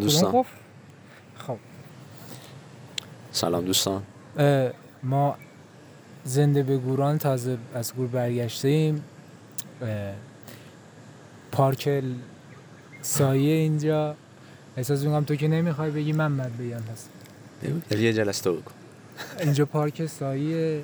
دوستان؟ 0.00 0.44
خب. 1.38 1.56
سلام 3.32 3.64
دوستان. 3.64 4.02
ما 5.02 5.36
زنده 6.24 6.62
به 6.62 6.76
گوران 6.76 7.18
تازه 7.18 7.58
از 7.74 7.94
گور 7.94 8.06
برگشته 8.06 8.68
ایم 8.68 9.04
پارک 11.52 12.02
سایه 13.02 13.54
اینجا. 13.54 14.16
احساس 14.76 15.02
می‌کنم 15.02 15.24
تو 15.24 15.36
که 15.36 15.48
نمی‌خوای 15.48 15.90
بگی 15.90 16.12
من 16.12 16.36
بعد 16.36 16.56
بگم 16.56 16.80
بگو. 17.62 18.00
یه 18.00 18.12
جلسه 18.12 18.44
تو 18.44 18.54
بکن 18.54 18.72
اینجا 19.40 19.66
پارک 19.66 20.06
سایه 20.06 20.82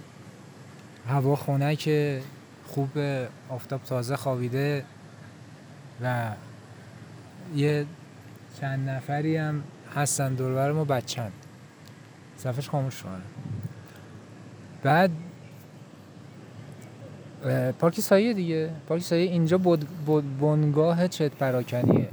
هوا 1.09 1.37
خنک 1.37 1.91
خوب 2.69 2.89
آفتاب 3.49 3.83
تازه 3.83 4.17
خوابیده 4.17 4.85
و 6.03 6.31
یه 7.57 7.87
چند 8.61 8.89
نفری 8.89 9.37
هم 9.37 9.63
هستن 9.95 10.35
دوربر 10.35 10.73
ما 10.73 10.85
بچن 10.85 11.31
صفحش 12.37 12.69
خاموش 12.69 13.03
کنه 13.03 13.13
بعد 14.83 15.11
پارک 17.79 18.01
سایه 18.01 18.33
دیگه. 18.35 18.71
پارک 18.89 19.03
سایه 19.03 19.31
اینجا 19.31 19.59
بود 19.59 19.81
بود 19.81 20.39
بنگاه 20.39 21.09
چت 21.09 21.31
پراکنیه. 21.31 22.09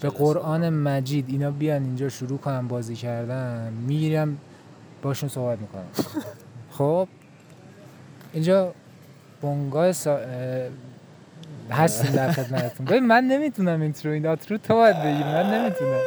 به 0.00 0.08
قرآن 0.08 0.68
مجید 0.68 1.24
اینا 1.28 1.50
بیان 1.50 1.82
اینجا 1.84 2.08
شروع 2.08 2.38
کنن 2.38 2.68
بازی 2.68 2.96
کردن. 2.96 3.72
می‌گیرم 3.72 4.38
باشون 5.02 5.28
صحبت 5.28 5.58
می‌کنم. 5.58 5.84
خب 6.78 7.08
اینجا 8.32 8.74
بنگاه 9.42 9.92
سا... 9.92 10.18
هستیم 11.70 12.12
در 12.12 12.32
خدمتتون. 12.32 12.86
ببین 12.86 13.06
من 13.06 13.24
نمی‌تونم 13.24 13.80
اینترو 13.80 14.12
این 14.12 14.26
آترو 14.26 14.58
تو 14.58 14.74
باید 14.74 14.96
بگی 14.96 15.22
من 15.24 15.54
نمی‌تونم. 15.54 16.00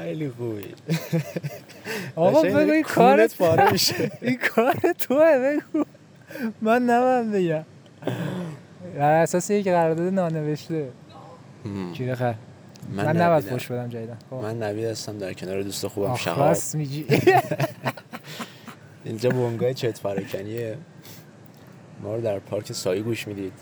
خیلی 0.00 0.30
خوبی. 0.30 0.74
آقا 2.16 2.42
بگو 2.42 2.70
این 2.70 2.82
کارت 2.82 3.36
پاره 3.36 3.72
میشه. 3.72 4.10
این 4.22 4.36
کار 4.36 4.74
توه 4.98 5.38
بگو. 5.38 5.84
من 6.62 6.86
نمیم 6.86 7.32
بگم. 7.32 7.64
بر 8.98 9.22
اساس 9.22 9.50
یک 9.50 9.68
قرارداد 9.68 10.12
نانوشته. 10.12 10.88
کیره 11.94 12.14
خر 12.14 12.34
من, 12.92 13.16
نباید. 13.16 13.44
فوش 13.44 13.66
بدم 13.66 13.88
جایدن 13.88 14.18
خب. 14.30 14.36
من 14.36 14.62
نوید 14.62 14.84
هستم 14.84 15.18
در 15.18 15.32
کنار 15.32 15.62
دوست 15.62 15.86
خوبم 15.86 16.16
شهاب. 16.16 16.56
میگی. 16.74 17.06
اینجا 19.04 19.30
بونگای 19.30 19.74
چت 19.74 20.00
پراکنیه. 20.00 20.78
ما 22.02 22.14
رو 22.14 22.20
در 22.20 22.38
پارک 22.38 22.72
سایی 22.72 23.02
گوش 23.02 23.28
می‌دید. 23.28 23.52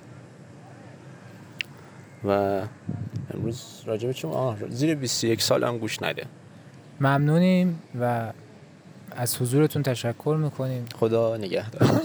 و 2.24 2.60
امروز 3.34 3.82
راجع 3.86 4.12
چون 4.12 4.32
آه 4.32 4.56
زیر 4.68 4.94
21 4.94 5.42
سال 5.42 5.64
هم 5.64 5.78
گوش 5.78 6.02
نده. 6.02 6.26
ممنونیم 7.00 7.82
و 8.00 8.32
از 9.10 9.36
حضورتون 9.36 9.82
تشکر 9.82 10.36
می‌کنیم. 10.40 10.84
خدا 10.94 11.36
نگهدار. 11.36 11.90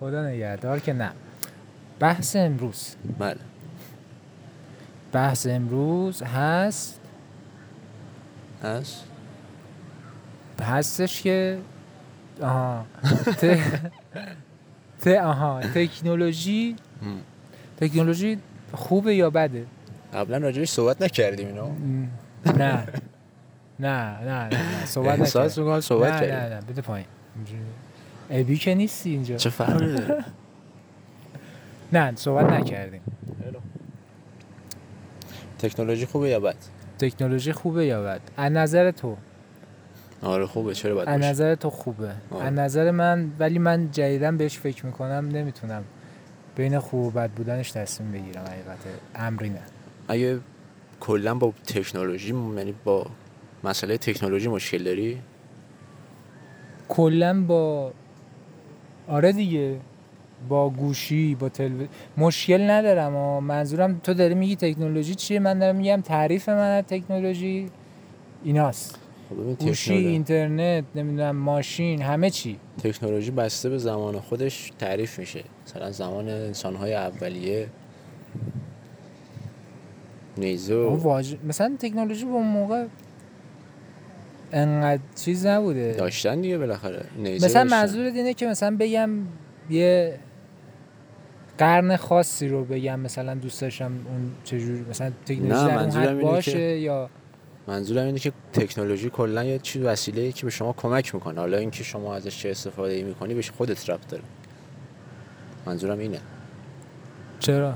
خدا 0.00 0.28
نگهدار 0.28 0.78
که 0.78 0.92
نه. 0.92 1.12
بحث 2.00 2.36
امروز. 2.36 2.94
بله. 3.18 3.36
بحث 5.12 5.46
امروز 5.46 6.22
هست. 6.22 7.00
از 8.62 8.94
هستش 10.62 11.22
که 11.22 11.58
آها. 12.42 12.86
ت... 13.40 13.44
ت... 15.04 15.06
آها. 15.06 15.60
تکنولوژی. 15.60 16.76
تکنولوژی 17.80 18.38
خوبه 18.72 19.14
یا 19.14 19.30
بده؟ 19.30 19.66
قبلا 20.14 20.36
راجبش 20.38 20.70
صحبت 20.70 21.02
نکردیم 21.02 21.46
اینو. 21.48 21.70
نه. 22.58 22.86
نه 23.80 24.18
نه 24.20 24.48
نه 24.48 24.86
صحبت 24.86 25.20
احساس. 25.20 25.58
می‌کنم 25.58 25.80
صحبت 25.80 26.12
نه 26.12 26.20
کردیم. 26.20 26.34
نه 26.34 26.48
نه 26.48 26.60
بده 26.60 26.82
پایین. 26.82 27.06
ابی 28.30 28.56
که 28.58 28.74
نیستی 28.74 29.10
اینجا. 29.10 29.36
چه 29.36 29.50
فرقی 29.50 29.94
داره؟ 29.96 30.24
نه 31.92 32.12
صحبت 32.16 32.52
نکردیم. 32.52 33.00
تکنولوژی 35.58 36.06
خوبه 36.06 36.28
یا 36.28 36.40
بد؟ 36.40 36.54
تکنولوژی 36.98 37.52
خوبه 37.52 37.86
یا 37.86 38.02
بد؟ 38.02 38.20
از 38.36 38.52
نظر 38.52 38.90
تو؟ 38.90 39.16
آره 40.22 40.46
خوبه. 40.46 40.74
چرا 40.74 40.94
بد 40.94 41.08
از 41.08 41.20
نظر 41.20 41.54
تو 41.54 41.70
خوبه. 41.70 42.10
آره. 42.30 42.44
از 42.44 42.52
نظر 42.52 42.90
من 42.90 43.30
ولی 43.38 43.58
من 43.58 43.90
جدیدن 43.90 44.36
بهش 44.36 44.58
فکر 44.58 44.86
می‌کنم 44.86 45.28
نمی‌تونم 45.32 45.84
بین 46.56 46.78
خوب 46.78 47.06
و 47.06 47.10
بد 47.10 47.30
بودنش 47.30 47.72
تصمیم 47.72 48.12
بگیرم 48.12 48.44
حقیقت 48.44 48.78
امرینه. 49.14 49.62
اگه 50.08 50.40
کلا 51.00 51.34
با 51.34 51.52
تکنولوژی 51.66 52.34
یعنی 52.56 52.74
با 52.84 53.06
مسئله 53.64 53.98
تکنولوژی 53.98 54.48
مشکل 54.48 54.82
داری؟ 54.82 55.18
کلا 56.88 57.42
با 57.42 57.92
آره 59.08 59.32
دیگه 59.32 59.76
با 60.48 60.70
گوشی 60.70 61.34
با 61.34 61.48
تلویزیون 61.48 61.88
مشکل 62.16 62.70
ندارم 62.70 63.16
و 63.16 63.40
منظورم 63.40 64.00
تو 64.04 64.14
داری 64.14 64.34
میگی 64.34 64.56
تکنولوژی 64.56 65.14
چیه؟ 65.14 65.38
من 65.38 65.58
دارم 65.58 65.76
میگم 65.76 66.00
تعریف 66.00 66.48
من 66.48 66.78
از 66.78 66.84
تکنولوژی 66.84 67.70
ایناست. 68.44 69.01
خب 69.36 69.64
گوشی 69.64 69.94
اینترنت 69.94 70.84
نمی‌دونم 70.94 71.36
ماشین 71.36 72.02
همه 72.02 72.30
چی. 72.30 72.58
تکنولوژی 72.84 73.30
بسته 73.30 73.68
به 73.68 73.78
زمان 73.78 74.20
خودش 74.20 74.72
تعریف 74.78 75.18
میشه. 75.18 75.44
مثلا 75.66 75.90
زمان 75.90 76.28
انسانهای 76.28 76.94
اولیه. 76.94 77.68
نیزه 80.38 80.74
آقا 80.74 80.96
و 80.96 81.02
واجب 81.02 81.44
مثلا 81.46 81.76
تکنولوژی 81.78 82.24
به 82.24 82.30
اون 82.30 82.46
موقع 82.46 82.86
انقدر 84.52 85.02
چیز 85.24 85.46
نبوده. 85.46 85.92
داشتن 85.98 86.40
دیگه 86.40 86.58
بالاخره. 86.58 87.04
نیزه 87.16 87.46
مثلا. 87.46 87.64
منظورت 87.64 88.14
اینه 88.14 88.34
که 88.34 88.46
مثلا 88.46 88.76
بگم 88.80 89.10
یه 89.70 90.18
قرن 91.58 91.96
خاصی 91.96 92.48
رو 92.48 92.64
بگم 92.64 93.00
مثلا 93.00 93.34
دوست 93.34 93.60
داشتم 93.60 93.84
اون 93.86 94.30
چجوری 94.44 94.84
مثلا 94.90 95.12
تکنولوژی 95.26 95.98
در 95.98 96.12
اون 96.12 96.22
باشه 96.22 96.52
که- 96.52 96.58
یا 96.58 97.10
منظورم 97.66 98.06
اینه 98.06 98.18
که 98.18 98.32
تکنولوژی 98.52 99.10
کلا 99.10 99.44
یه 99.44 99.58
چیز 99.58 99.82
وسیله 99.82 100.32
که 100.32 100.44
به 100.44 100.50
شما 100.50 100.72
کمک 100.72 101.14
می‌کنه. 101.14 101.40
حالا 101.40 101.58
اینکه 101.58 101.84
شما 101.84 102.14
ازش 102.14 102.38
چه 102.42 102.50
استفاده 102.50 102.94
ای 102.94 103.02
می‌کنی 103.02 103.34
بهش 103.34 103.50
خودت 103.50 103.90
ربط 103.90 104.06
داره. 104.08 104.22
منظورم 105.66 105.98
اینه. 105.98 106.18
چرا؟ 107.40 107.74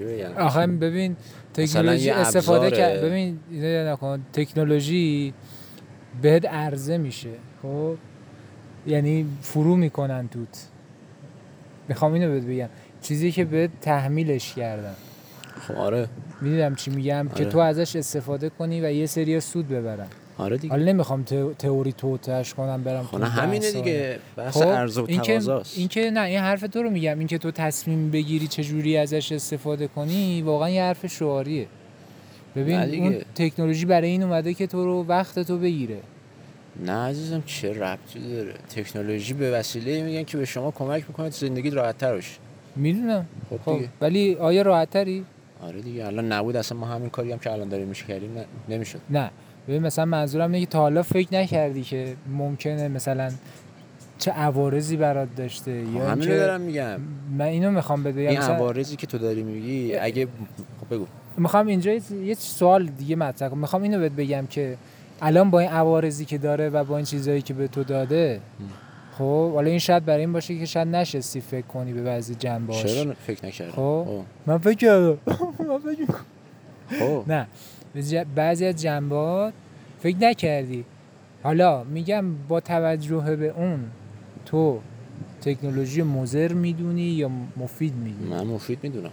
بگم 0.00 0.32
آخه 0.36 0.66
ببین 0.66 1.16
تکنولوژی 1.54 2.10
استفاده. 2.10 2.70
کرد. 2.70 3.00
ببین 3.00 3.38
نکن. 3.62 4.24
تکنولوژی 4.32 5.34
بهت 6.22 6.44
عرضه 6.44 6.98
میشه. 6.98 7.30
خب؟ 7.62 7.96
یعنی 8.86 9.26
فرو 9.42 9.76
می‌کنن 9.76 10.28
توت. 10.28 10.66
می‌خوام 11.88 12.12
اینو 12.12 12.30
بهت 12.30 12.44
بگم. 12.44 12.68
چیزی 13.02 13.32
که 13.32 13.44
بهت 13.44 13.70
تحمیلش 13.80 14.54
کردن. 14.54 14.94
خب 15.68 15.74
آره. 15.74 16.08
می‌دونم 16.40 16.74
چی 16.74 16.90
میگم 16.90 17.28
که 17.34 17.42
آره. 17.42 17.52
تو 17.52 17.58
ازش 17.58 17.96
استفاده 17.96 18.48
کنی 18.50 18.80
و 18.80 18.90
یه 18.90 19.06
سری 19.06 19.40
سود 19.40 19.68
ببرن 19.68 20.06
آره 20.38 20.56
دیگه. 20.58 20.74
حالا 20.74 20.84
نمی‌خوام 20.84 21.24
تئو- 21.24 21.54
تئوری 21.58 21.92
توتش 21.92 22.54
کنم 22.54 22.82
برم 22.82 23.04
خب 23.04 23.10
تو 23.10 23.18
نه 23.18 23.26
همینه. 23.28 23.72
دیگه. 23.72 24.18
بحث 24.36 24.54
خب 24.56 24.68
ارز 24.68 24.98
و 24.98 25.04
این 25.08 25.20
که 25.20 25.40
این 25.76 25.88
که 25.88 26.10
نه 26.10 26.20
این 26.20 26.38
حرف 26.38 26.60
تو 26.60 26.82
رو 26.82 26.90
میگم. 26.90 27.18
این 27.18 27.28
که 27.28 27.38
تو 27.38 27.50
تصمیم 27.50 28.10
بگیری 28.10 28.46
چه 28.46 28.64
جوری 28.64 28.96
ازش 28.96 29.32
استفاده 29.32 29.88
کنی 29.88 30.42
واقعا 30.42 30.70
یه 30.70 30.82
حرف 30.82 31.06
شعاریه. 31.06 31.66
ببین. 32.56 33.02
اون 33.02 33.16
تکنولوژی 33.34 33.84
برای 33.84 34.08
این 34.08 34.22
اومده 34.22 34.54
که 34.54 34.66
تو 34.66 34.84
رو 34.84 35.04
وقت 35.08 35.38
تو 35.38 35.58
بگیره. 35.58 35.96
نه 36.86 36.92
عزیزم 36.92 37.42
چه 37.46 37.72
ربطی 37.72 38.34
داره؟ 38.36 38.54
تکنولوژی 38.76 39.34
به 39.34 39.50
وسیله 39.50 40.02
میگن 40.02 40.24
که 40.24 40.36
به 40.38 40.44
شما 40.44 40.70
کمک 40.70 41.04
می‌کنه 41.08 41.30
زندگی 41.30 41.70
راحت 41.70 41.98
تر 41.98 42.16
بشه 42.16 42.36
می‌دونم. 42.76 43.26
خب 43.50 43.58
خب 43.64 43.80
ولی 44.00 44.34
آیا 44.34 44.62
راحت 44.62 44.90
تری 44.90 45.24
آره 45.62 45.80
دیگه 45.80 46.06
الان 46.06 46.32
نبود 46.32 46.56
اصلا 46.56 46.78
ما 46.78 46.86
همین 46.86 47.10
کاری 47.10 47.32
هم 47.32 47.38
که 47.38 47.52
الان 47.52 47.68
داریم 47.68 47.88
میشه 47.88 48.06
کردیم 48.06 48.30
نمی‌شد. 48.68 48.98
نه. 49.10 49.30
ببین 49.68 49.82
مثلا 49.82 50.04
منظورم 50.04 50.52
اینه 50.52 50.66
که 50.66 50.72
تا 50.72 50.78
حالا 50.78 51.02
فکر 51.02 51.34
نکردی 51.34 51.82
که 51.82 52.14
ممکنه 52.32 52.88
مثلا 52.88 53.30
چه 54.18 54.30
عوارضی 54.30 54.96
برات 54.96 55.28
داشته 55.36 55.70
یا 55.70 56.08
همین 56.08 56.28
دارم 56.28 56.60
میگم. 56.60 57.00
من 57.38 57.44
اینو 57.44 57.70
می‌خوام 57.70 58.02
بده 58.02 58.20
این 58.20 58.38
مثلا 58.38 58.54
عوارضی 58.54 58.96
که 58.96 59.06
تو 59.06 59.18
داری 59.18 59.42
میگی 59.42 59.96
اگه 59.96 60.28
خب 60.80 60.94
بگو. 60.94 61.06
می‌خوام 61.36 61.66
اینجا 61.66 61.92
یه- 61.92 62.12
یه 62.24 62.34
سوال 62.34 62.86
دیگه 62.86 63.16
مطرح 63.16 63.48
کنم. 63.48 63.60
می‌خوام 63.60 63.82
اینو 63.82 63.98
بهت 63.98 64.12
بگم 64.12 64.46
که 64.50 64.76
الان 65.22 65.50
با 65.50 65.60
این 65.60 65.70
عوارضی 65.70 66.24
که 66.24 66.38
داره 66.38 66.68
و 66.68 66.84
با 66.84 66.96
این 66.96 67.06
چیزایی 67.06 67.42
که 67.42 67.54
به 67.54 67.68
تو 67.68 67.84
داده 67.84 68.40
خب 69.20 69.52
حالا 69.52 69.70
این 69.70 69.78
شاید 69.78 70.04
برای 70.04 70.20
این 70.20 70.32
باشه 70.32 70.58
که 70.58 70.66
شاید 70.66 70.88
نشستی 70.88 71.40
فکر 71.40 71.66
کنی 71.66 71.92
به 71.92 72.02
بعضی 72.02 72.34
جنبه‌هاش. 72.34 72.84
چرا 72.84 73.14
فکر 73.26 73.46
نکردم؟ 73.46 73.72
خب. 73.72 74.06
من 74.46 74.58
فکر 74.58 74.74
کردم. 74.74 75.18
من 75.68 75.78
فکر 75.78 76.06
خب. 76.98 77.24
نه. 77.26 77.46
بعضی 78.34 78.66
از 78.66 78.82
جنبات 78.82 79.52
فکر 80.00 80.16
نکردی. 80.16 80.84
حالا 81.42 81.84
میگم 81.84 82.24
با 82.48 82.60
توجه 82.60 83.36
به 83.36 83.48
اون 83.48 83.80
تو 84.46 84.80
تکنولوژی 85.42 86.02
مضر 86.02 86.52
می‌دونی 86.52 87.02
یا 87.02 87.30
مفید 87.56 87.94
می‌دونی؟ 87.94 88.30
من 88.30 88.46
مفید 88.46 88.78
می‌دونم. 88.82 89.10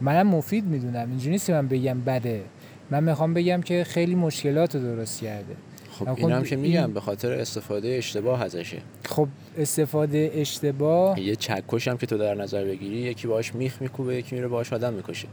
منم 0.00 0.26
مفید 0.26 0.64
می‌دونم. 0.64 1.08
اینجوری 1.10 1.30
نیست 1.30 1.50
من 1.50 1.68
بگم 1.68 2.00
بده. 2.00 2.42
من 2.90 3.04
می‌خوام 3.04 3.34
بگم 3.34 3.60
که 3.62 3.84
خیلی 3.84 4.14
مشکلات 4.14 4.74
رو 4.74 4.80
درست 4.80 5.20
کرده. 5.20 5.56
خب 5.98 6.08
این 6.16 6.32
هم 6.32 6.42
که 6.42 6.56
میگم 6.56 6.92
به 6.92 7.00
خاطر 7.00 7.32
استفاده 7.32 7.88
اشتباه 7.88 8.42
ازشه. 8.42 8.78
خب 9.04 9.28
استفاده 9.58 10.30
اشتباه. 10.34 11.20
یه 11.20 11.36
چکش 11.36 11.88
هم 11.88 11.96
که 11.96 12.06
تو 12.06 12.18
در 12.18 12.34
نظر 12.34 12.64
بگیری 12.64 12.96
یکی 12.96 13.28
باهاش 13.28 13.54
میخ 13.54 13.82
میکوبه 13.82 14.16
یکی 14.16 14.34
میره 14.34 14.48
باهاش 14.48 14.72
آدم 14.72 14.92
می‌کشه. 14.92 15.28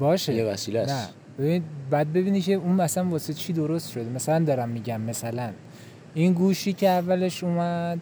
باشه. 0.00 0.34
یه 0.34 0.44
وسیله 0.44 0.80
است. 0.80 1.14
ببین 1.38 1.62
بعد 1.90 2.12
ببینی 2.12 2.40
که 2.40 2.54
اون 2.54 2.72
مثلا 2.72 3.04
واسه 3.04 3.34
چی 3.34 3.52
درست 3.52 3.90
شده. 3.90 4.10
مثلا 4.10 4.44
دارم 4.44 4.68
میگم 4.68 5.00
مثلا 5.00 5.50
این 6.14 6.32
گوشی 6.32 6.72
که 6.72 6.88
اولش 6.88 7.44
اومد 7.44 8.00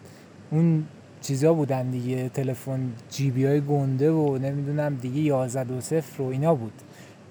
اون 0.51 0.85
چیزا 1.21 1.53
بودن 1.53 1.89
دیگه 1.89 2.29
تلفن 2.29 2.91
جیبی 3.09 3.45
های 3.45 3.61
گنده 3.61 4.11
و 4.11 4.37
نمی‌دونم 4.37 4.95
دیگه 4.95 5.21
11 5.21 5.73
و 5.73 5.81
صفر 5.81 6.21
و 6.21 6.25
اینا 6.25 6.55
بود. 6.55 6.73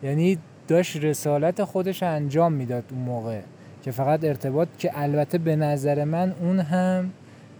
یعنی 0.02 0.38
داشت 0.68 0.96
رسالت 0.96 1.64
خودش 1.64 2.02
انجام 2.02 2.52
می‌داد 2.52 2.84
اون 2.90 3.00
موقع. 3.00 3.40
که 3.82 3.90
فقط 3.90 4.24
ارتباط 4.24 4.68
که 4.78 4.90
البته 4.94 5.38
به 5.38 5.56
نظر 5.56 6.04
من 6.04 6.34
اون 6.40 6.60
هم 6.60 7.10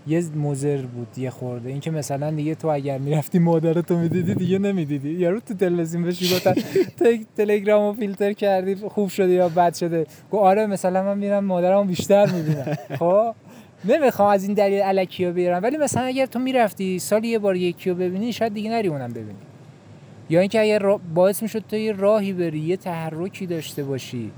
یه 0.06 0.24
مزر 0.36 0.76
بود 0.76 1.18
یه 1.18 1.30
خورده. 1.30 1.68
این 1.68 1.80
که 1.80 1.90
مثلا 1.90 2.30
دیگه 2.30 2.54
تو 2.54 2.68
اگر 2.68 2.98
می‌رفتی 2.98 3.38
مادرتو 3.38 3.98
می‌دیدی 3.98 4.34
دیگه 4.34 4.58
نمی‌دیدی. 4.58 5.10
یارو 5.10 5.40
تو 5.40 5.54
تلویزیون 5.54 6.02
بهش 6.04 6.34
گفتن 6.34 6.52
ت- 6.52 7.26
تلگرامو 7.36 7.92
فیلتر 7.92 8.32
کردی 8.32 8.74
خوب 8.74 9.08
شده 9.08 9.32
یا 9.32 9.48
بد 9.48 9.74
شده؟ 9.74 10.06
گفت 10.30 10.42
آره 10.42 10.66
مثلا 10.66 11.02
من 11.02 11.18
میرم 11.18 11.44
مادرمو 11.44 11.84
بیشتر 11.84 12.26
می‌بینم. 12.26 12.76
خب؟ 12.98 13.34
نمی‌خوام 13.84 14.28
از 14.28 14.44
این 14.44 14.54
دلیل 14.54 14.80
الکی 14.82 15.26
رو 15.26 15.32
بیارم. 15.32 15.62
ولی 15.62 15.76
مثلا 15.76 16.02
اگر 16.02 16.26
تو 16.26 16.38
می‌رفتی 16.38 16.98
سالی 16.98 17.28
یه 17.28 17.38
بار 17.38 17.56
یکی 17.56 17.90
رو 17.90 17.96
ببینی 17.96 18.32
شاید 18.32 18.54
دیگه 18.54 18.70
نری 18.70 18.88
اونم 18.88 19.10
ببینی. 19.10 19.38
یا 20.30 20.40
اینکه 20.40 20.60
اگر 20.60 20.96
باعث 21.14 21.42
می‌شد 21.42 21.64
تو 21.68 21.76
یه 21.76 21.92
راهی 21.92 22.32
بری 22.32 22.58
یه 22.58 22.76
تحرکی 22.76 23.46
داشته 23.46 23.84
باشی. 23.84 24.30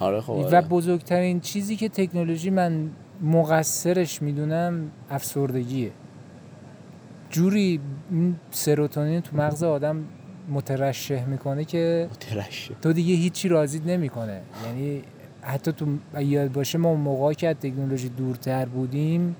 آره 0.00 0.20
خب 0.20 0.30
و 0.30 0.46
آره. 0.46 0.60
بزرگترین 0.60 1.40
چیزی 1.40 1.76
که 1.76 1.88
تکنولوژی 1.88 2.50
من 2.50 2.90
مقصرش 3.22 4.22
می‌دونم 4.22 4.90
افسردگیه. 5.10 5.90
جوری 7.30 7.80
سروتونین 8.50 9.20
تو 9.20 9.36
مغز 9.36 9.62
آدم 9.62 10.04
مترشح 10.48 11.24
می‌کنه 11.24 11.64
که 11.64 12.08
ترشه 12.20 12.74
تو 12.82 12.92
دیگه 12.92 13.14
هیچی 13.14 13.48
راضیت 13.48 13.86
نمی‌کنه. 13.86 14.40
یعنی 14.66 15.02
حتی 15.42 15.72
تو 15.72 15.86
یاد 16.20 16.52
باشه 16.52 16.78
ما 16.78 16.94
موقعی 16.94 17.34
که 17.34 17.48
از 17.48 17.56
تکنولوژی 17.56 18.08
دورتر 18.08 18.64
بودیم 18.64 19.36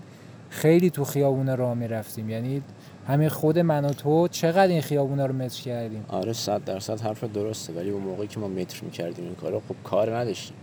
خیلی 0.51 0.91
تو 0.91 1.05
خیابون 1.05 1.57
راه 1.57 1.75
می‌رفتیم. 1.75 2.31
یعنی 2.31 2.63
همین 3.07 3.29
خود 3.29 3.59
من 3.59 3.85
و 3.85 3.89
تو 3.89 4.29
چقدر 4.29 4.67
این 4.67 4.81
خیابونا 4.81 5.27
رو 5.27 5.35
متر 5.35 5.63
کردیم؟ 5.63 6.05
آره 6.09 6.33
صد 6.33 6.65
درصد 6.65 7.01
حرف 7.01 7.25
درسته 7.25 7.73
ولی 7.73 7.91
اون 7.91 8.03
موقعی 8.03 8.27
که 8.27 8.41
ما 8.41 8.49
متر 8.49 8.85
می‌کردیم 8.85 9.25
این 9.25 9.35
کارا 9.35 9.63
خب 9.69 9.75
کار 9.85 10.17
نداشتیم. 10.17 10.57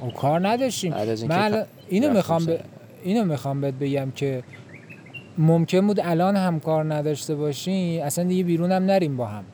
او 0.00 0.10
کار 0.10 0.48
نداشتیم. 0.48 0.92
بعد 0.92 1.08
از 1.08 1.22
اینکه 1.22 1.36
من 1.36 1.64
اینو 1.88 2.12
می‌خوام 2.12 2.46
ب... 2.46 2.58
اینو 3.02 3.24
می‌خوام 3.24 3.60
بهت 3.60 3.74
بگم 3.74 4.10
که 4.10 4.42
ممکن 5.38 5.86
بود 5.86 6.00
الان 6.02 6.36
هم 6.36 6.60
کار 6.60 6.94
نداشته 6.94 7.34
باشی 7.34 8.00
اصلا 8.00 8.24
دیگه 8.24 8.44
بیرون 8.44 8.72
هم 8.72 8.82
نریم 8.82 9.16
با 9.16 9.26
هم. 9.26 9.44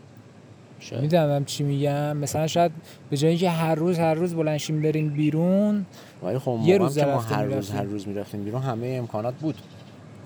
می‌دونم 1.01 1.45
چی 1.45 1.65
میگم. 1.65 2.17
مثلا 2.17 2.47
شاید 2.47 2.73
به 3.11 3.17
جایی 3.17 3.37
که 3.37 3.51
هر 3.51 3.75
روز 3.75 3.99
هر 3.99 4.15
روز 4.15 4.35
بلنشیم 4.35 4.83
بریم 4.83 5.11
بیرون 5.11 5.87
ولی 6.23 6.39
خب 6.39 6.59
یه 6.65 6.79
روز 6.79 6.99
که 6.99 7.05
ما 7.05 7.21
هر 7.21 7.45
روز. 7.45 7.71
هر 7.71 7.83
روز 7.83 8.09
می‌رفتیم 8.09 8.45
بیرون 8.45 8.63
همه 8.63 8.87
امکانات 8.87 9.35
بود. 9.35 9.55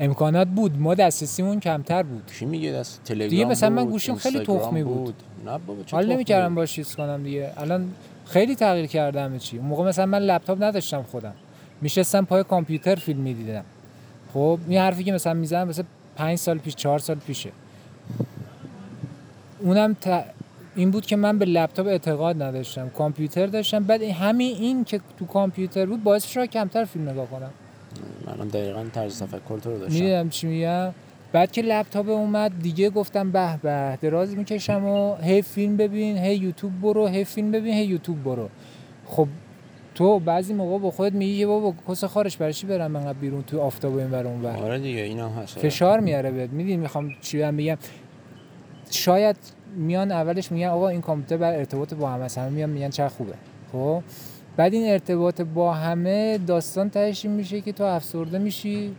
امکانات 0.00 0.48
بود. 0.48 0.78
ما 0.78 0.94
دسترسیمون 0.94 1.60
کمتر 1.60 2.02
بود. 2.02 2.32
کی 2.38 2.46
میگه 2.46 2.72
دست 2.72 3.04
تلگرام 3.04 3.28
دیگه 3.28 3.44
مثلا 3.44 3.70
من 3.70 3.84
گوشیم 3.84 4.14
خیلی 4.14 4.38
تخمی 4.38 4.82
بود. 4.82 5.14
نه 5.46 5.58
بابا 5.58 5.82
حال 5.92 6.12
نمی‌کردم؟ 6.12 6.54
باش 6.54 6.72
چیز 6.72 6.94
کنم 6.94 7.22
دیگه. 7.22 7.52
الان 7.56 7.90
خیلی 8.26 8.54
تغییر 8.54 8.86
کرده 8.86 9.20
همه 9.20 9.38
چی. 9.38 9.58
اون 9.58 9.66
موقع 9.66 9.84
مثلا 9.84 10.06
من 10.06 10.18
لپتاپ 10.18 10.62
نداشتم 10.62 11.02
خودم. 11.02 11.34
میشستم 11.80 12.24
پای 12.24 12.44
کامپیوتر 12.44 12.94
فیلم 12.94 13.20
می‌دیدم. 13.20 13.64
خب 14.34 14.58
این 14.68 14.78
حرفی 14.78 15.04
که 15.04 15.12
مثلا 15.12 15.34
می‌زنم 15.34 15.68
مثلا 15.68 15.84
پنج 16.16 16.38
سال 16.38 16.58
پیش 16.58 16.74
چهار 16.74 16.98
سال 16.98 17.16
پیشه. 17.16 17.50
اونم 19.60 19.96
ت... 20.00 20.24
این 20.76 20.90
بود 20.90 21.06
که 21.06 21.16
من 21.16 21.38
به 21.38 21.44
لپتاپ 21.44 21.86
اعتقاد 21.86 22.42
نداشتم. 22.42 22.88
کامپیوتر 22.88 23.46
داشتم. 23.46 23.84
بعد 23.84 24.02
همین 24.02 24.56
این 24.56 24.84
که 24.84 25.00
تو 25.18 25.26
کامپیوتر 25.26 25.86
بود 25.86 26.02
باعث 26.02 26.26
شد 26.26 26.44
کمتر 26.44 26.84
فیلم 26.84 27.08
نگاه 27.08 27.26
کنم. 27.26 27.50
منم 28.26 28.48
دقیقا 28.48 28.84
طرز 28.92 29.22
تفکر 29.22 29.58
تو 29.58 29.70
رو 29.70 29.78
داشتم. 29.78 29.94
می‌دونم 29.94 30.30
چی 30.30 30.46
میگم. 30.46 30.92
بعد 31.32 31.52
که 31.52 31.62
لپتاپ 31.62 32.08
اومد 32.08 32.52
دیگه 32.62 32.90
گفتم 32.90 33.30
به 33.30 33.56
به 33.62 33.98
دراز 34.00 34.36
می‌کشم 34.36 34.84
و 34.84 35.16
هی 35.16 35.42
فیلم 35.42 35.76
ببین 35.76 36.18
هی 36.18 36.36
یوتیوب 36.36 36.80
برو 36.80 37.06
هی 37.06 37.24
فیلم 37.24 37.50
ببین 37.50 37.74
هی 37.74 37.84
یوتیوب 37.84 38.22
برو. 38.22 38.48
خب 39.06 39.28
تو 39.94 40.18
بعضی 40.18 40.54
موقع 40.54 40.78
با 40.78 40.90
خودت 40.90 41.14
میگی 41.14 41.46
بابا 41.46 41.74
کس 41.88 42.04
خارش 42.04 42.36
برای 42.36 42.52
چی 42.52 42.66
برم 42.66 42.96
انقدر 42.96 43.18
بیرون 43.18 43.42
تو 43.42 43.60
آفتاب 43.60 43.96
این 43.96 44.10
ور 44.10 44.26
اون 44.26 44.42
ور؟ 44.42 44.56
آره 44.56 44.78
دیگه 44.78 45.00
این 45.00 45.18
هم 45.18 45.28
هست. 45.28 45.58
فشار 45.58 46.00
میاره 46.00 46.30
بهت. 46.30 46.50
می‌دونی 46.50 46.76
می‌خوام 46.76 47.10
چی 47.20 47.38
بهم 47.38 47.56
بگم؟ 47.56 47.76
شاید 48.90 49.36
میان 49.76 50.12
اولش 50.12 50.52
میگن 50.52 50.66
آقا 50.68 50.88
این 50.88 51.00
کامپیوتر 51.00 51.36
بر 51.36 51.52
ارتباط 51.52 51.94
با 51.94 52.10
هم 52.10 52.22
هست. 52.22 52.38
همه 52.38 52.48
میان 52.48 52.70
میگن 52.70 52.90
چه 52.90 53.08
خوبه. 53.08 53.34
خب؟ 53.72 54.02
بعد 54.60 54.74
این 54.74 54.92
ارتباط 54.92 55.40
با 55.40 55.74
همه 55.74 56.38
داستان 56.38 56.90
تهش 56.90 57.24
میشه 57.24 57.60
که 57.60 57.72
تو 57.72 57.84
افسرده 57.84 58.38
میشی 58.38 58.94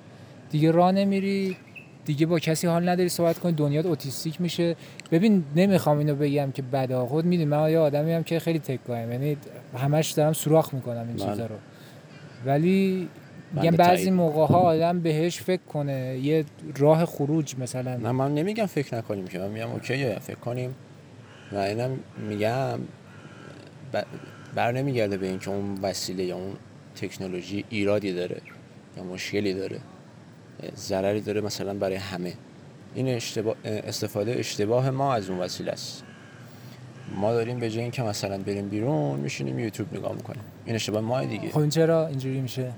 دیگه 0.52 0.72
راه 0.72 0.92
نمیری 0.92 1.58
دیگه 2.06 2.26
با 2.26 2.40
کسی 2.40 2.68
حال 2.68 2.90
نداری 2.90 3.10
صحبت 3.10 3.40
کنی 3.40 3.52
دنیات 3.52 3.86
اوتیستیک 3.86 4.42
میشه 4.42 4.76
ببین 5.12 5.44
نمی‌خوام 5.56 5.98
اینو 5.98 6.16
بگم 6.16 6.52
که 6.52 6.62
بده 6.62 6.98
خود 7.00 7.26
می‌دونی 7.26 7.50
من 7.50 7.72
یه 7.72 7.78
آدمی 7.80 8.12
هم 8.14 8.24
که 8.24 8.40
خیلی 8.40 8.60
تکایم 8.60 9.12
یعنی 9.12 9.38
همش 9.78 10.12
دارم 10.12 10.34
سوراخ 10.34 10.74
می‌کنم 10.74 11.08
این 11.08 11.16
بله. 11.16 11.26
چیزا 11.26 11.46
رو 11.46 11.56
ولی 12.46 13.10
میگم 13.54 13.72
بنده 13.72 13.78
بعضی. 13.78 14.12
موقع 14.12 14.46
ها 14.54 14.60
آدم 14.60 15.00
بهش 15.00 15.42
فکر 15.42 15.62
کنه 15.70 16.18
یه 16.24 16.46
راه 16.78 17.06
خروج 17.06 17.56
مثلا 17.60 17.98
نه 17.98 18.12
من 18.12 18.34
نمیگم 18.34 18.66
فکر 18.66 18.98
نکنیم 18.98 19.28
که 19.28 19.40
من 19.40 19.48
میگم 19.50 19.72
اوکیه 19.72 20.18
فکر 20.22 20.40
کنیم 20.40 20.76
و 21.52 21.58
اینم 21.58 22.00
میگم 22.30 22.80
ب- 23.94 24.04
بر 24.56 24.72
نمیگرده 24.72 25.18
به 25.18 25.28
اینکه 25.28 25.50
اون 25.50 25.80
وسیله 25.82 26.24
یا 26.24 26.36
اون 26.36 26.54
تکنولوژی 26.96 27.66
ایرادی 27.70 28.14
داره 28.14 28.42
یا 28.98 29.04
مشکلی 29.04 29.54
داره 29.54 29.80
ضرری 30.76 31.22
داره 31.22 31.42
مثلا 31.42 31.74
برای 31.74 31.96
همه. 31.96 32.34
این 32.96 33.08
اشتباه 33.08 33.56
استفاده 33.64 34.40
اشتباه 34.40 34.90
ما 34.90 35.14
از 35.14 35.30
اون 35.30 35.40
وسیله 35.40 35.72
است. 35.72 36.04
ما 37.16 37.34
داریم 37.34 37.60
به 37.60 37.70
جای 37.70 37.82
اینکه 37.82 38.04
مثلا 38.04 38.38
بریم 38.38 38.70
بیرون 38.70 39.20
میشینیم 39.20 39.60
یوتیوب 39.60 39.98
نگاه 39.98 40.16
می‌کنیم. 40.16 40.44
این 40.66 40.76
اشتباه 40.76 41.02
ما 41.02 41.24
دیگه. 41.24 41.50
خب 41.50 41.70
چرا 41.70 42.08
اینجوری 42.08 42.42
میشه؟ 42.42 42.72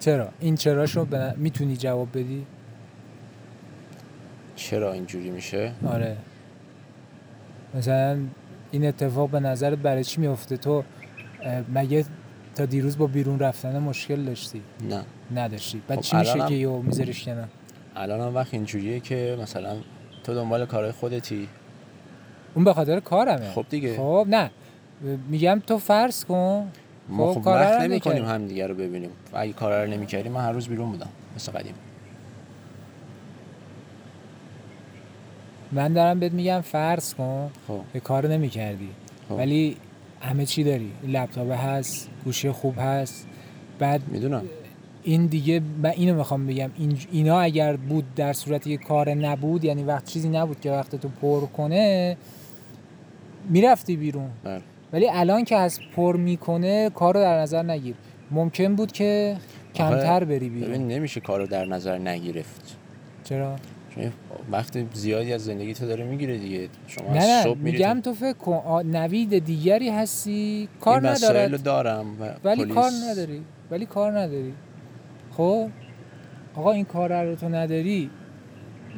چرا؟ 0.00 0.28
این 0.40 0.56
چراشو 0.56 1.04
به 1.04 1.34
می‌تونی 1.36 1.76
جواب 1.76 2.08
بدی؟ 2.18 2.46
چرا 4.56 4.92
اینجوری 4.92 5.30
میشه؟ 5.30 5.72
آره. 5.86 6.16
مثلا 7.74 8.18
این 8.72 8.86
اتفاق 8.86 9.30
به 9.30 9.40
نظرت 9.40 9.78
برای 9.78 10.04
چی 10.04 10.20
میفته 10.20 10.56
تو 10.56 10.84
مگه 11.74 12.04
تا 12.54 12.66
دیروز 12.66 12.98
با 12.98 13.06
بیرون 13.06 13.38
رفتن 13.38 13.78
مشکل 13.78 14.24
داشتی؟ 14.24 14.62
نه. 14.88 15.02
نداشتی. 15.34 15.82
بعد 15.88 15.98
خب 15.98 16.04
چی 16.04 16.16
میشه 16.16 16.46
که 16.48 16.54
یو 16.54 16.82
میذاریش 16.82 17.24
کنار؟ 17.24 17.48
الان 17.96 18.20
هم 18.20 18.34
وقت 18.34 18.54
اینجوریه 18.54 19.00
که 19.00 19.38
مثلا 19.42 19.76
تو 20.24 20.34
دنبال 20.34 20.66
کارهای 20.66 20.92
خودتی. 20.92 21.48
اون 22.54 22.64
به 22.64 22.74
خاطر 22.74 23.00
کارمه. 23.00 23.50
خب 23.50 23.66
دیگه. 23.70 23.96
خب 23.96 24.26
نه. 24.28 24.50
میگم 25.28 25.62
تو 25.66 25.78
فرض 25.78 26.24
کن. 26.24 26.68
ما 27.08 27.34
خب، 27.34 27.40
خب 27.40 27.46
وقت 27.46 27.80
نمی 27.80 28.00
کنیم. 28.00 28.24
هم 28.24 28.46
دیگه 28.46 28.66
رو 28.66 28.74
ببینیم. 28.74 29.10
اگه 29.32 29.52
کارا 29.52 29.84
رو 29.84 29.90
نمی 29.90 30.06
کردیم 30.06 30.32
من 30.32 30.40
هر 30.40 30.52
روز 30.52 30.68
بیرون 30.68 30.90
بودم. 30.90 31.08
مثل 31.36 31.52
قدیم. 31.52 31.74
من 35.72 35.92
دارم 35.92 36.20
بهت 36.20 36.32
میگم 36.32 36.60
فرض 36.60 37.14
کن 37.14 37.50
خب. 37.68 37.80
به 37.92 38.00
کار 38.00 38.28
نمی‌کردی. 38.28 38.88
خب. 39.28 39.34
ولی 39.34 39.76
همه 40.20 40.46
چی 40.46 40.64
داری. 40.64 40.92
لپتاپ 41.06 41.50
هست 41.50 42.08
گوشی 42.24 42.50
خوب 42.50 42.74
هست. 42.78 43.26
بعد 43.78 44.00
می‌دونم. 44.08 44.42
این 45.02 45.26
دیگه 45.26 45.60
من 45.82 45.90
اینو 45.90 46.14
می‌خوام 46.14 46.46
بگم. 46.46 46.70
این 46.78 46.98
اینا 47.12 47.40
اگر 47.40 47.76
بود 47.76 48.14
در 48.14 48.32
صورت 48.32 48.66
یه 48.66 48.76
کار 48.76 49.14
نبود 49.14 49.64
یعنی 49.64 49.82
وقت 49.82 50.04
چیزی 50.04 50.28
نبود 50.28 50.60
که 50.60 50.70
وقت 50.70 50.96
تو 50.96 51.08
پر 51.08 51.46
کنه 51.46 52.16
می‌رفتی 53.48 53.96
بیرون. 53.96 54.30
بله. 54.44 54.62
ولی 54.92 55.08
الان 55.12 55.44
که 55.44 55.56
از 55.56 55.80
پر 55.96 56.16
می‌کنه 56.16 56.90
کار 56.90 57.14
رو 57.14 57.20
در 57.20 57.40
نظر 57.40 57.62
نگیر. 57.62 57.94
ممکن 58.30 58.74
بود 58.74 58.92
که 58.92 59.36
کمتر 59.74 60.24
بری 60.24 60.48
بیرون. 60.48 60.68
ببین 60.70 60.88
نمیشه 60.88 61.20
کار 61.20 61.40
رو 61.40 61.46
در 61.46 61.64
نظر 61.64 61.98
نگرفت. 61.98 62.76
چرا؟ 63.24 63.56
وقت 64.50 64.94
زیادی 64.94 65.32
از 65.32 65.44
زندگی 65.44 65.74
تو 65.74 65.86
داره 65.86 66.04
می‌گیره 66.04 66.38
دیگه. 66.38 66.68
شما 66.86 67.12
نه 67.12 67.20
نه 67.20 67.42
صبح 67.42 67.58
میگم 67.58 68.00
تو 68.00 68.14
فکر 68.14 68.32
کن 68.32 68.86
نوید 68.86 69.38
دیگری 69.44 69.88
هستی 69.88 70.68
کار 70.80 71.08
ندارد. 71.08 71.62
دارم 71.62 72.06
و 72.20 72.30
ولی 72.44 72.64
کار 72.64 72.90
نداری 73.10 73.42
ولی 73.70 73.86
کار 73.86 74.18
نداری. 74.18 74.54
خب؟ 75.36 75.68
آقا 76.54 76.72
این 76.72 76.84
کار 76.84 77.24
رو 77.24 77.36
تو 77.36 77.48
نداری. 77.48 78.10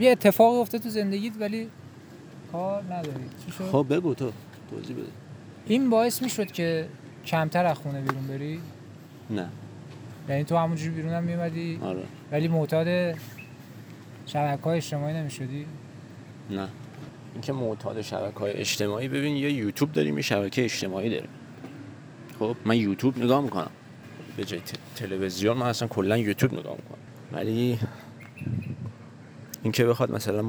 یه 0.01 0.11
اتفاقی 0.11 0.57
افته 0.57 0.79
تو 0.79 0.89
زندگیت 0.89 1.33
ولی 1.41 1.69
کار 2.53 2.83
نداری؟ 2.83 3.25
خب 3.73 3.87
بگو 3.91 4.15
تو 4.15 4.31
توضیح 4.71 4.97
بده. 4.97 5.07
این 5.67 5.91
باعث 5.91 6.23
می‌شد 6.23 6.53
که 6.53 6.87
کمتر 7.27 7.67
از 7.67 7.77
خونه 7.77 8.01
بیرون 8.01 8.27
بری؟ 8.27 8.61
نه. 9.31 9.49
یعنی 10.29 10.45
تو 10.45 10.57
همونجوری 10.57 10.91
بیرون 10.91 11.13
هم 11.13 11.25
میومدی 11.25 11.81
آره. 11.83 12.03
ولی 12.33 12.49
معتاد 12.49 13.17
شبکه 14.27 14.63
های 14.63 14.77
اجتماعی 14.77 15.15
نمی‌شدی؟ 15.15 15.67
نه. 16.51 16.69
اینکه 17.33 17.53
معتاد 17.53 18.03
شبکه 18.03 18.39
های 18.39 18.53
اجتماعی 18.53 19.09
ببین 19.09 19.37
یه 19.37 19.53
یوتیوب 19.53 19.93
داریم 19.93 20.17
یه 20.17 20.23
شبکه 20.23 20.65
اجتماعی 20.65 21.11
داریم. 21.11 21.31
خب 22.39 22.57
من 22.65 22.77
یوتیوب 22.77 23.19
نگاه 23.19 23.41
می‌کنم. 23.41 23.71
به 24.37 24.45
جای 24.45 24.61
تلویزیون 24.97 25.57
من 25.57 25.67
اصلا 25.67 25.89
کلا 25.89 26.17
یوتیوب 26.17 26.53
نگاه 26.53 26.77
می‌کنم. 26.77 26.99
ولی 27.33 27.79
اینکه 29.63 29.85
بخواد 29.85 30.11
مثلا 30.11 30.45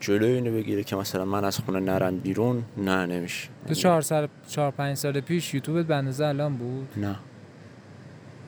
جلوی 0.00 0.32
اینو 0.32 0.52
بگیره 0.52 0.84
که 0.84 0.96
مثلا 0.96 1.24
من 1.24 1.44
از 1.44 1.58
خونه 1.58 1.80
نرم 1.80 2.18
بیرون 2.18 2.64
نه 2.76 3.06
نمیشه. 3.06 3.48
تو 3.68 3.74
چهار 3.74 4.02
سال 4.02 4.28
چهار 4.48 4.70
پنج 4.70 4.96
سال 4.96 5.20
پیش 5.20 5.54
یوتیوبت 5.54 5.86
به 5.86 5.94
اندازه 5.94 6.26
الان 6.26 6.56
بود؟ 6.56 6.88
نه. 6.96 7.16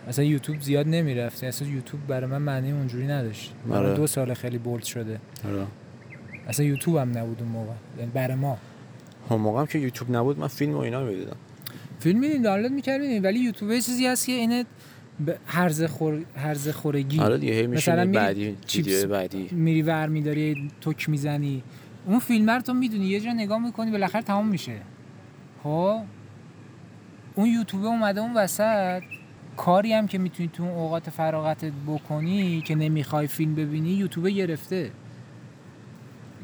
اصلا 0.09 0.25
یوتیوب 0.25 0.61
زیاد 0.61 0.89
نمی‌رفتی 0.89 1.47
اصلا 1.47 1.69
یوتیوب 1.69 2.07
برای 2.07 2.31
من 2.31 2.43
معنی 2.43 2.73
اونجوری 2.73 3.07
نداشت. 3.07 3.53
آره. 3.71 3.95
دو 3.95 4.07
سال 4.07 4.35
خیلی 4.35 4.59
بولد 4.59 4.85
شده. 4.85 5.21
آره. 5.49 5.67
اصلا 6.49 6.67
یوتیوب 6.67 6.97
هم 6.97 7.19
نبود 7.19 7.43
اون 7.43 7.49
موقع. 7.49 7.73
یعنی 7.99 8.11
برای 8.11 8.35
ما. 8.35 8.59
هم 9.31 9.37
موقع 9.37 9.61
هم 9.61 9.67
که 9.67 9.79
یوتیوب 9.79 10.17
نبود 10.17 10.39
من 10.39 10.47
فیلم 10.47 10.75
و 10.75 10.79
اینا 10.79 11.05
می‌دیدم. 11.05 11.37
فیلم 12.01 12.19
میدین 12.19 12.43
دانلود 12.43 12.73
می‌کردین 12.73 13.23
ولی 13.23 13.39
یوتیوب 13.39 13.75
چیزی 13.75 14.07
هست 14.07 14.27
که 14.27 14.33
اینه 14.33 14.65
به 15.21 15.39
هرز 15.47 15.83
خور 15.85 16.25
هرز 16.37 16.69
خورگی. 16.69 17.21
آره 17.21 17.39
دیگه 17.39 17.53
هی 17.53 17.67
مثلا 17.67 18.13
بعدی 18.13 18.57
چیپس 18.67 19.05
بعدی. 19.05 19.49
میری 19.53 19.83
ور 19.83 20.07
میداری 20.07 20.71
توک 20.81 21.09
می‌زنی. 21.09 21.63
اون 22.07 22.19
فیلم 22.19 22.51
رو 22.51 22.61
تو 22.61 22.75
می‌دونی 22.75 23.07
یه 23.07 23.21
جا 23.21 23.33
نگاه 23.33 23.59
می‌کنی 23.59 23.91
بالاخره 23.91 24.23
تمام 24.23 24.49
میشه. 24.49 24.77
خب؟ 25.63 26.01
اون 27.35 27.47
یوتیوب 27.47 27.85
اومده 27.85 28.21
اون 28.21 28.35
وسط. 28.35 29.03
کاری 29.57 29.93
هم 29.93 30.07
که 30.07 30.19
می‌تونی 30.19 30.51
تو 30.53 30.63
اون 30.63 30.73
اوقات 30.73 31.11
فراغتت 31.11 31.73
بکنی 31.87 32.61
که 32.61 32.75
نمی‌خوای 32.75 33.27
فیلم 33.27 33.55
ببینی 33.55 33.91
یوتیوب 33.91 34.29
گرفته. 34.29 34.91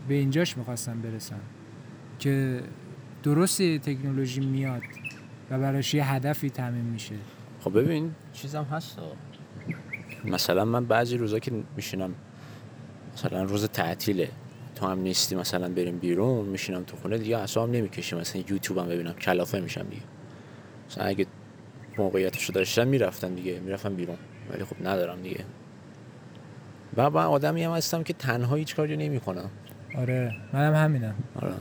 به 0.08 0.14
اینجاش 0.14 0.56
می‌خواستم 0.56 1.00
برسم 1.00 1.40
که 2.18 2.60
درست 3.22 3.62
تکنولوژی 3.62 4.40
میاد 4.40 4.82
و 5.50 5.58
براش 5.58 5.94
یه 5.94 6.12
هدفی 6.12 6.50
تعمین 6.50 6.84
میشه. 6.84 7.14
خب 7.60 7.78
ببین. 7.78 8.14
چیزم 8.32 8.62
هست؟ 8.64 8.98
مثلا 10.24 10.64
من 10.64 10.84
بعضی 10.84 11.16
روزا 11.16 11.38
که 11.38 11.52
میشینم 11.76 12.14
مثلا 13.14 13.42
روز 13.42 13.64
تعطیله. 13.64 14.28
تو 14.74 14.86
هم 14.86 14.98
نیستی 14.98 15.36
مثلا 15.36 15.68
بریم 15.68 15.98
بیرون 15.98 16.46
میشینم 16.46 16.82
تو 16.82 16.96
خونه 16.96 17.18
دیگه 17.18 17.38
اصلا 17.38 17.66
نمی‌کشیم 17.66 18.18
مثلا 18.18 18.42
یوتیوب 18.48 18.78
هم 18.78 18.88
ببینم 18.88 19.12
کلافه 19.12 19.60
میشم 19.60 19.82
دیگه. 19.82 20.02
مثلا 20.90 21.04
اگه 21.04 21.26
موقعیتشو 21.98 22.52
داشتم 22.52 22.88
می‌رفتم 22.88 23.34
دیگه 23.34 23.60
می‌رفتم 23.60 23.94
بیرون. 23.94 24.16
ولی 24.50 24.64
خب 24.64 24.76
ندارم 24.84 25.22
دیگه. 25.22 25.44
و 26.96 27.10
من 27.10 27.24
آدمی 27.24 27.64
هم 27.64 27.72
هستم 27.72 28.02
که 28.02 28.12
تنها 28.12 28.56
هیچ 28.56 28.76
کاری 28.76 28.96
نمی‌کنم. 28.96 29.50
آره 29.98 30.36
منم 30.52 30.74
همینم. 30.74 31.14
آره. 31.34 31.54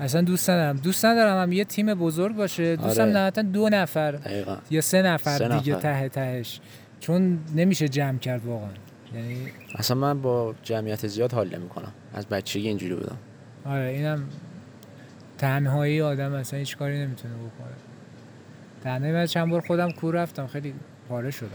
اصلا 0.00 0.22
دوست 0.22 0.50
ندارم. 0.50 0.76
دوست 0.76 1.04
ندارم 1.04 1.42
هم 1.42 1.52
یه 1.52 1.64
تیم 1.64 1.94
بزرگ 1.94 2.36
باشه. 2.36 2.76
دوستم 2.76 3.02
آره. 3.02 3.12
نهایتا 3.12 3.42
دو 3.42 3.68
نفر. 3.68 4.12
دقیقا. 4.12 4.56
یا 4.70 4.80
سه 4.80 5.02
نفر 5.02 5.38
سه 5.38 5.48
دیگه 5.48 5.74
نفر. 5.76 6.00
ته 6.00 6.08
تهش. 6.08 6.60
چون 7.00 7.38
نمیشه 7.56 7.88
جمع 7.88 8.18
کرد 8.18 8.44
واقعا. 8.46 8.68
یعنی 9.14 9.36
اصلا 9.74 9.96
من 9.96 10.22
با 10.22 10.54
جمعیت 10.62 11.06
زیاد 11.06 11.32
حال 11.32 11.56
نمی‌کنم. 11.56 11.92
از 12.14 12.26
بچگی 12.26 12.68
اینجوری 12.68 12.94
بودم. 12.94 13.16
آره 13.64 13.88
اینم 13.88 14.24
تنهایی 15.38 16.02
آدم 16.02 16.32
اصلا 16.32 16.58
هیچ 16.58 16.76
کاری 16.76 16.98
نمی‌تونه 16.98 17.34
بکنه. 17.34 17.89
تنهایی 18.84 19.12
من 19.12 19.26
چند 19.26 19.50
بار 19.50 19.60
خودم 19.60 19.90
کور 19.90 20.14
رفتم 20.14 20.46
خیلی 20.46 20.74
پاره 21.08 21.30
شدم. 21.30 21.48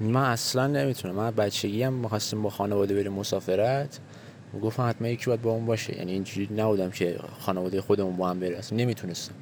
من 0.00 0.30
اصلا 0.30 0.66
نمی‌تونم. 0.66 1.14
من 1.14 1.30
بچگی 1.30 1.82
هم 1.82 1.92
می‌خواستیم 1.92 2.42
با 2.42 2.50
خانواده 2.50 2.94
بریم 2.94 3.12
مسافرت. 3.12 3.98
گفتم 4.62 4.88
حتما 4.88 5.08
یکی 5.08 5.26
باید 5.26 5.42
با 5.42 5.50
اون 5.50 5.66
باشه. 5.66 5.98
یعنی 5.98 6.12
اینجوری 6.12 6.48
نبودم 6.56 6.90
که 6.90 7.18
خانواده 7.38 7.80
خودمون 7.80 8.16
با 8.16 8.30
هم 8.30 8.40
بره 8.40 8.58
اصلا 8.58 8.78
نمی‌تونستم. 8.78 9.34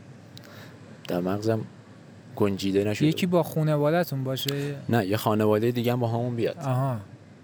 در 1.08 1.20
مغزم 1.20 1.60
گنجیده 2.36 2.84
نشده 2.84 3.06
یکی 3.08 3.26
با 3.26 3.42
خانواده‌تون 3.42 4.24
باشه؟ 4.24 4.74
نه 4.88 5.06
یه 5.06 5.16
خانواده 5.16 5.70
دیگه 5.70 5.92
هم 5.92 6.00
با 6.00 6.08
همون 6.08 6.36
بیاد. 6.36 6.56
آها. 6.58 6.96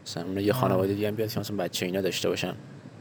مثلا 0.06 0.25
اون 0.25 0.38
یه. 0.38 0.52
خانواده 0.52 0.94
دیگه 0.94 1.08
هم 1.08 1.14
بیاد 1.14 1.30
که 1.30 1.40
مثلا 1.40 1.56
بچه 1.56 1.87
اینا 1.87 2.00
داشته 2.00 2.28
باشن. 2.28 2.54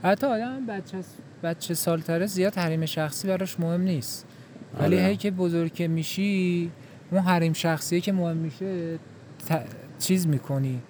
حتی 0.03 0.27
آدم 0.27 0.65
بچه 0.65 0.98
بچه 1.43 1.74
سالتره 1.74 2.25
زیاد 2.25 2.55
حریم 2.55 2.86
شخصی 2.86 3.27
براش 3.27 3.60
مهم 3.60 3.81
نیست. 3.81 4.25
ولی 4.79 4.95
آره. 4.95 5.05
هی 5.05 5.17
که 5.17 5.31
بزرگ 5.31 5.74
که 5.74 5.88
میشی 5.88 6.71
اون 7.12 7.22
حریم 7.22 7.53
شخصیه 7.53 8.01
که 8.01 8.12
مهم 8.12 8.38
میشه 8.38 9.00
ت... 9.50 9.65
چیز 10.00 10.27
می‌کنی. 10.27 10.82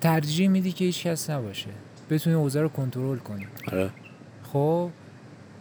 ترجیح 0.00 0.48
میدی 0.48 0.72
که 0.72 0.84
هیچ 0.84 1.06
کس 1.06 1.30
نباشه. 1.30 1.70
بتونی 2.10 2.36
اوضاع 2.36 2.62
رو 2.62 2.68
کنترل 2.68 3.18
کنی. 3.18 3.46
آره. 3.72 3.90
خب 4.52 4.90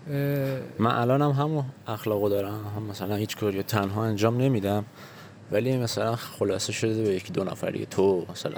اه، 0.09 0.59
من 0.79 0.91
الان 0.91 1.21
هم 1.21 1.31
همون 1.31 1.65
اخلاقو 1.87 2.29
دارم. 2.29 2.71
هم 2.75 2.83
مثلا 2.83 3.15
هیچ 3.15 3.37
کاری 3.37 3.63
تنها 3.63 4.05
انجام 4.05 4.41
نمیدم. 4.41 4.85
ولی 5.51 5.77
مثلا 5.77 6.15
خلاصه 6.15 6.73
شده 6.73 7.03
به 7.03 7.09
یکی 7.09 7.33
دو 7.33 7.43
نفر 7.43 7.71
دیگه. 7.71 7.85
تو 7.85 8.25
مثلا 8.31 8.57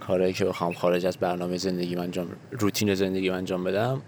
کارهایی 0.00 0.32
که 0.32 0.44
بخوام 0.44 0.72
خارج 0.72 1.06
از 1.06 1.16
برنامه 1.16 1.56
زندگی 1.56 1.96
من 1.96 2.02
انجام 2.02 2.28
روتین 2.50 2.94
زندگی 2.94 3.30
من 3.30 3.36
انجام 3.36 3.64
بدم. 3.64 4.02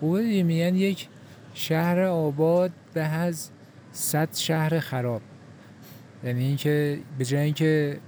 دیگه 0.00 0.42
میگن 0.42 0.74
یک 0.74 1.08
شهر 1.54 2.00
آباد 2.00 2.70
به 2.94 3.02
از 3.02 3.50
صد 3.98 4.28
شهر 4.34 4.80
خراب. 4.80 5.22
یعنی 6.24 6.44
اینکه 6.44 6.98
به 7.18 7.24
جای 7.24 7.40
اینکه 7.40 7.98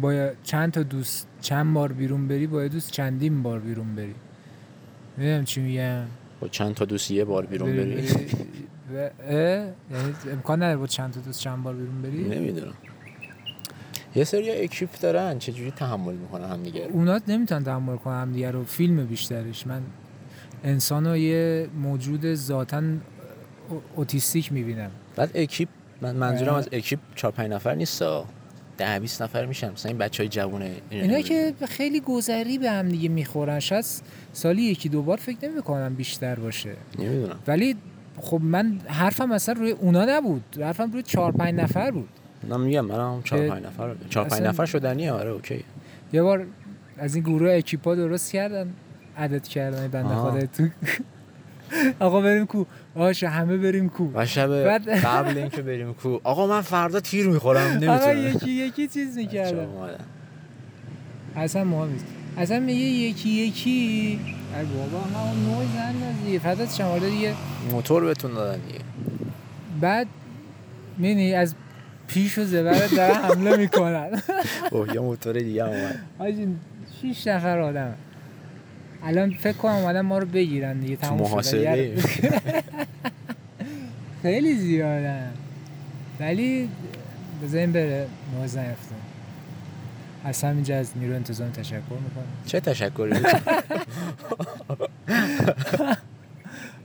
با 0.00 0.30
چند 0.42 0.72
تا 0.72 0.82
دوست 0.82 1.28
چند 1.40 1.74
بار 1.74 1.92
بیرون 1.92 2.28
بری 2.28 2.46
باید 2.46 2.72
دوست 2.72 2.90
چندین 2.90 3.42
بار 3.42 3.58
بیرون 3.58 3.94
بری. 3.94 4.14
می‌دونم 5.16 5.44
چی 5.44 5.60
میگم؟ 5.60 6.04
با 6.40 6.48
چند 6.48 6.74
تا 6.74 6.84
دوست 6.84 7.10
یه 7.10 7.24
بار 7.24 7.46
بیرون 7.46 7.76
بری- 7.76 8.08
و-؟ 8.94 9.10
یعنی 9.30 10.14
امکان 10.32 10.62
نداره 10.62 10.76
با 10.76 10.86
چند 10.86 11.12
تا 11.12 11.20
دوست 11.20 11.40
چند 11.40 11.62
بار 11.62 11.74
بیرون 11.74 12.02
بری؟ 12.02 12.24
نمی‌دونم. 12.24 12.74
یه 14.14 14.24
سری 14.24 14.50
اکیپ 14.50 14.98
دارن 15.00 15.38
چجوری 15.38 15.70
تحمل 15.70 16.14
می‌کنن 16.14 16.48
هم 16.48 16.62
دیگه 16.62 16.80
اونا 16.80 17.20
نمی‌تونن 17.28 17.64
تحمل 17.64 17.96
کنن 17.96 18.22
هم 18.22 18.32
دیگه 18.32 18.50
رو. 18.50 18.64
فیلم 18.64 19.06
بیشترش. 19.06 19.66
من 19.66 19.82
انسان 20.64 21.16
یه 21.16 21.68
موجود 21.82 22.34
ذاتا 22.34 22.82
autistic 23.96 24.52
می‌بینم. 24.52 24.90
بعد 25.16 25.30
اکیپ 25.34 25.68
من 26.00 26.16
منظورم. 26.16 26.54
از 26.54 26.68
اکیپ 26.72 26.98
4 27.14 27.32
5 27.32 27.50
نفر 27.50 27.74
نیست 27.74 28.02
ده 28.78 28.98
20 28.98 29.22
نفر 29.22 29.46
میشن. 29.46 29.72
مثلا 29.72 29.88
این 29.90 29.98
بچهای 29.98 30.28
جوونه 30.28 30.70
اینا 30.90 31.20
که 31.20 31.54
خیلی 31.68 32.00
گذری 32.00 32.58
به 32.58 32.70
هم 32.70 32.88
دیگه 32.88 33.08
می‌خورن. 33.08 33.60
شاید 33.60 33.84
سالی 34.32 34.62
یکی 34.62 34.88
دو 34.88 35.02
بار 35.02 35.16
فکر 35.16 35.48
نمی‌کنم 35.48 35.94
بیشتر 35.94 36.34
باشه. 36.34 36.72
نمی‌دونم. 36.98 37.36
ولی 37.46 37.76
خب 38.20 38.40
من 38.42 38.80
حرفم 38.86 39.32
اصلا 39.32 39.54
روی 39.58 39.70
اونا 39.70 40.04
نبود. 40.04 40.42
حرفم 40.60 40.92
روی 40.92 41.02
چهار 41.02 41.32
پنج 41.32 41.54
نفر 41.54 41.90
بود. 41.90 42.08
من 42.48 42.60
میگم 42.60 42.84
منم 42.84 43.22
4 43.22 43.40
که 43.40 43.48
5 43.48 43.64
نفر 43.66 43.94
4 44.10 44.24
5 44.24 44.32
اصلا- 44.32 44.48
نفر 44.48 44.66
شدنیه 44.66 45.12
آره 45.12 45.30
okay. 45.30 45.64
یه 46.12 46.22
بار 46.22 46.46
از 46.98 47.14
این 47.14 47.24
گروه 47.24 47.50
اکیپا 47.52 47.94
درست 47.94 48.32
کردن. 48.32 48.72
عدد 49.18 49.42
کردن. 49.48 49.88
بنده. 49.88 50.14
خدا 50.14 50.46
تو. 50.46 50.68
آقا 52.00 52.20
بریم 52.20 52.46
کو. 52.46 52.64
باشه 52.94 53.28
همه 53.28 53.56
بریم 53.56 53.88
کو. 53.88 54.08
و 54.14 54.26
شب 54.26 54.64
بعد- 54.64 54.88
قبل 54.88 55.38
اینکه 55.38 55.62
بریم 55.62 55.94
کو. 55.94 56.20
آقا 56.24 56.46
من 56.46 56.60
فردا 56.60 57.00
تیر 57.00 57.28
می‌خورم 57.28 57.66
آقا 57.66 57.72
نمی‌تونم. 57.74 58.26
یکی 58.26 58.50
یکی 58.50 58.88
چیز 58.88 59.18
اومدن. 59.18 60.04
اصلا 61.36 61.64
مهم 61.64 61.92
نیست. 61.92 62.04
اصلا 62.38 62.60
میگه 62.60 62.80
یکی 62.80 63.28
یکی. 63.30 64.20
ای 64.58 64.64
بابا 64.64 65.00
همون 65.04 65.44
نوع 65.54 65.64
زن 65.74 65.94
دیگه. 66.24 66.38
فدات 66.38 66.74
شما 66.74 66.98
دیگه. 66.98 67.34
موتور 67.72 68.04
بهتون 68.04 68.34
دادن 68.34 68.60
دیگه. 68.66 68.78
بعد 69.80 70.06
می‌بینی 70.98 71.34
از 71.34 71.54
پیش 72.08 72.38
و 72.38 72.44
زبرت 72.44 72.94
داره 72.94 73.14
حمله 73.14 73.56
می‌کنن. 73.56 74.22
اوه 74.70 74.94
یه 74.94 75.00
موتور 75.00 75.38
دیگه 75.38 75.64
اومد. 75.64 75.98
حاجی 76.18 76.48
شیش 77.00 77.26
نفر 77.26 77.58
آدم. 77.58 77.94
الان 79.06 79.30
فکر 79.34 79.52
کنم 79.56 79.72
اومدن 79.72 80.00
ما 80.00 80.18
رو 80.18 80.26
بگیرن 80.26 80.80
دیگه 80.80 80.96
تموم 80.96 81.40
یه- 81.54 81.94
خیلی 84.22 84.54
زیادن 84.54 85.30
ولی 86.20 86.68
بذاریم 87.42 87.72
بره 87.72 88.06
موز 88.34 88.56
نیفتم 88.56 88.94
از 90.24 90.44
همینجا 90.44 90.76
از 90.76 90.90
نیرو 90.96 91.14
انتظام 91.14 91.50
تشکر 91.50 91.76
می‌کنم. 91.76 92.24
چه 92.46 92.60
تشکری؟ 92.60 93.12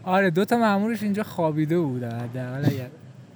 آره 0.03 0.29
دو 0.29 0.45
تا 0.45 0.57
مامورش 0.57 1.03
اینجا 1.03 1.23
خوابیده 1.23 1.79
بودن 1.79 2.19
حداقل 2.19 2.65
اگر 2.65 2.87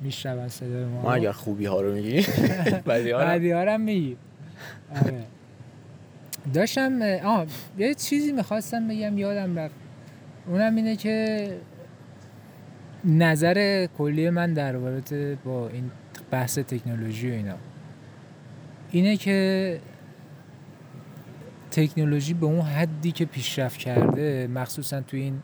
میشنون 0.02 0.48
صدای 0.50 0.86
ما. 0.86 1.02
ما 1.02 1.14
اگر 1.14 1.32
خوبی 1.32 1.66
ها 1.66 1.82
رو 1.82 1.94
میگیم 1.94 2.24
بعدی 2.86 3.12
ها 3.52 3.64
رو؟ 3.64 3.78
میگی. 3.78 4.18
آره. 4.96 5.24
داشتم 6.54 7.02
آه 7.24 7.46
یه 7.78 7.94
چیزی 7.94 8.32
می‌خواستم 8.32 8.88
بگم 8.88 9.18
یادم 9.18 9.60
رفت. 9.60 9.76
اونم 10.48 10.76
اینه 10.76 10.96
که 10.96 11.48
نظر 13.06 13.88
کلی 13.98 14.30
من 14.30 14.54
در 14.54 14.78
با 15.46 15.70
این 15.70 15.92
بحث 16.32 16.60
تکنولوژی 16.60 17.32
و 17.32 17.34
اینا. 17.34 17.56
اینه 18.92 19.18
که 19.18 19.80
تکنولوژی 21.72 22.34
به 22.34 22.46
اون 22.46 22.62
حدی 22.62 23.12
که 23.12 23.26
پیشرفت 23.26 23.78
کرده 23.78 24.48
مخصوصا 24.48 25.02
تو 25.02 25.18
این 25.18 25.42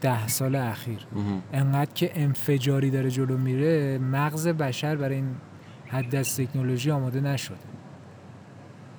ده 0.00 0.28
سال 0.28 0.54
اخیر 0.54 1.06
انقدر 1.52 1.92
که 1.94 2.10
انفجاری 2.14 2.90
داره 2.90 3.10
جلو 3.10 3.38
میره 3.38 3.98
مغز 3.98 4.48
بشر 4.48 4.96
برای 4.96 5.14
این 5.14 5.36
حد 5.86 6.14
از 6.14 6.36
تکنولوژی 6.36 6.90
آماده 6.90 7.20
نشده. 7.20 7.73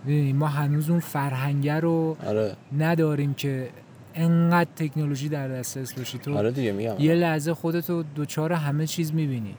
ما 0.07 0.47
هنوز 0.47 0.89
اون 0.89 0.99
فرهنگه 0.99 1.79
رو 1.79 2.17
آره. 2.27 2.55
نداریم 2.77 3.33
که 3.33 3.69
انقدر 4.15 4.69
تکنولوژی 4.75 5.29
در 5.29 5.47
دسترس 5.47 5.93
باشی. 5.93 6.17
تو 6.17 6.37
آره 6.37 6.51
دیگه 6.51 6.71
میگم. 6.71 6.95
یه 6.99 7.13
لحظه 7.13 7.53
خودتو 7.53 8.03
دوچار 8.03 8.53
همه 8.53 8.87
چیز 8.87 9.13
می‌بینی. 9.13 9.55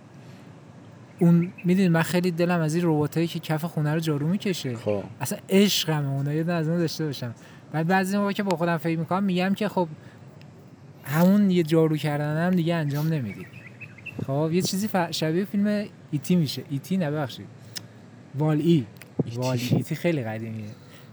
اون 1.19 1.53
می‌دونی 1.65 1.89
من 1.89 2.03
خیلی 2.03 2.31
دلم 2.31 2.61
از 2.61 2.75
این 2.75 2.85
رباتایی 2.87 3.27
که 3.27 3.39
کف 3.39 3.65
خونه 3.65 3.95
رو 3.95 4.01
جارو 4.01 4.29
می‌کشه. 4.29 4.77
خب. 4.77 5.03
اصلا 5.21 5.39
عشقمه 5.49 6.09
اونا 6.09 6.33
یه 6.33 6.53
از 6.53 6.69
اون 6.69 6.79
داشته 6.79 7.07
باشم 7.07 7.35
بعد 7.73 7.87
بعضی 7.87 8.19
موقع 8.19 8.33
که 8.33 8.43
با 8.43 8.57
خودم 8.57 8.77
فکر 8.77 8.99
می‌کنم 8.99 9.25
میگم 9.25 9.55
که 9.55 9.69
خب 9.69 9.89
همون 11.05 11.51
یه 11.51 11.63
جارو 11.63 11.97
کردن 11.97 12.47
هم 12.47 12.51
دیگه 12.51 12.75
انجام 12.75 13.09
نمیدی. 13.09 13.47
خب 14.27 14.51
یه 14.53 14.63
چیزی 14.63 14.89
شبیه 15.11 15.45
فیلم 15.45 15.85
ایتی 16.11 16.37
میشه. 16.37 16.63
ایتی 16.71 16.97
نبخشید 16.97 17.47
وال 18.39 18.61
ای. 18.61 18.87
وال 19.37 19.59
ایتی 19.71 19.95
خیلی 19.95 20.23
قدیمیه. 20.23 20.65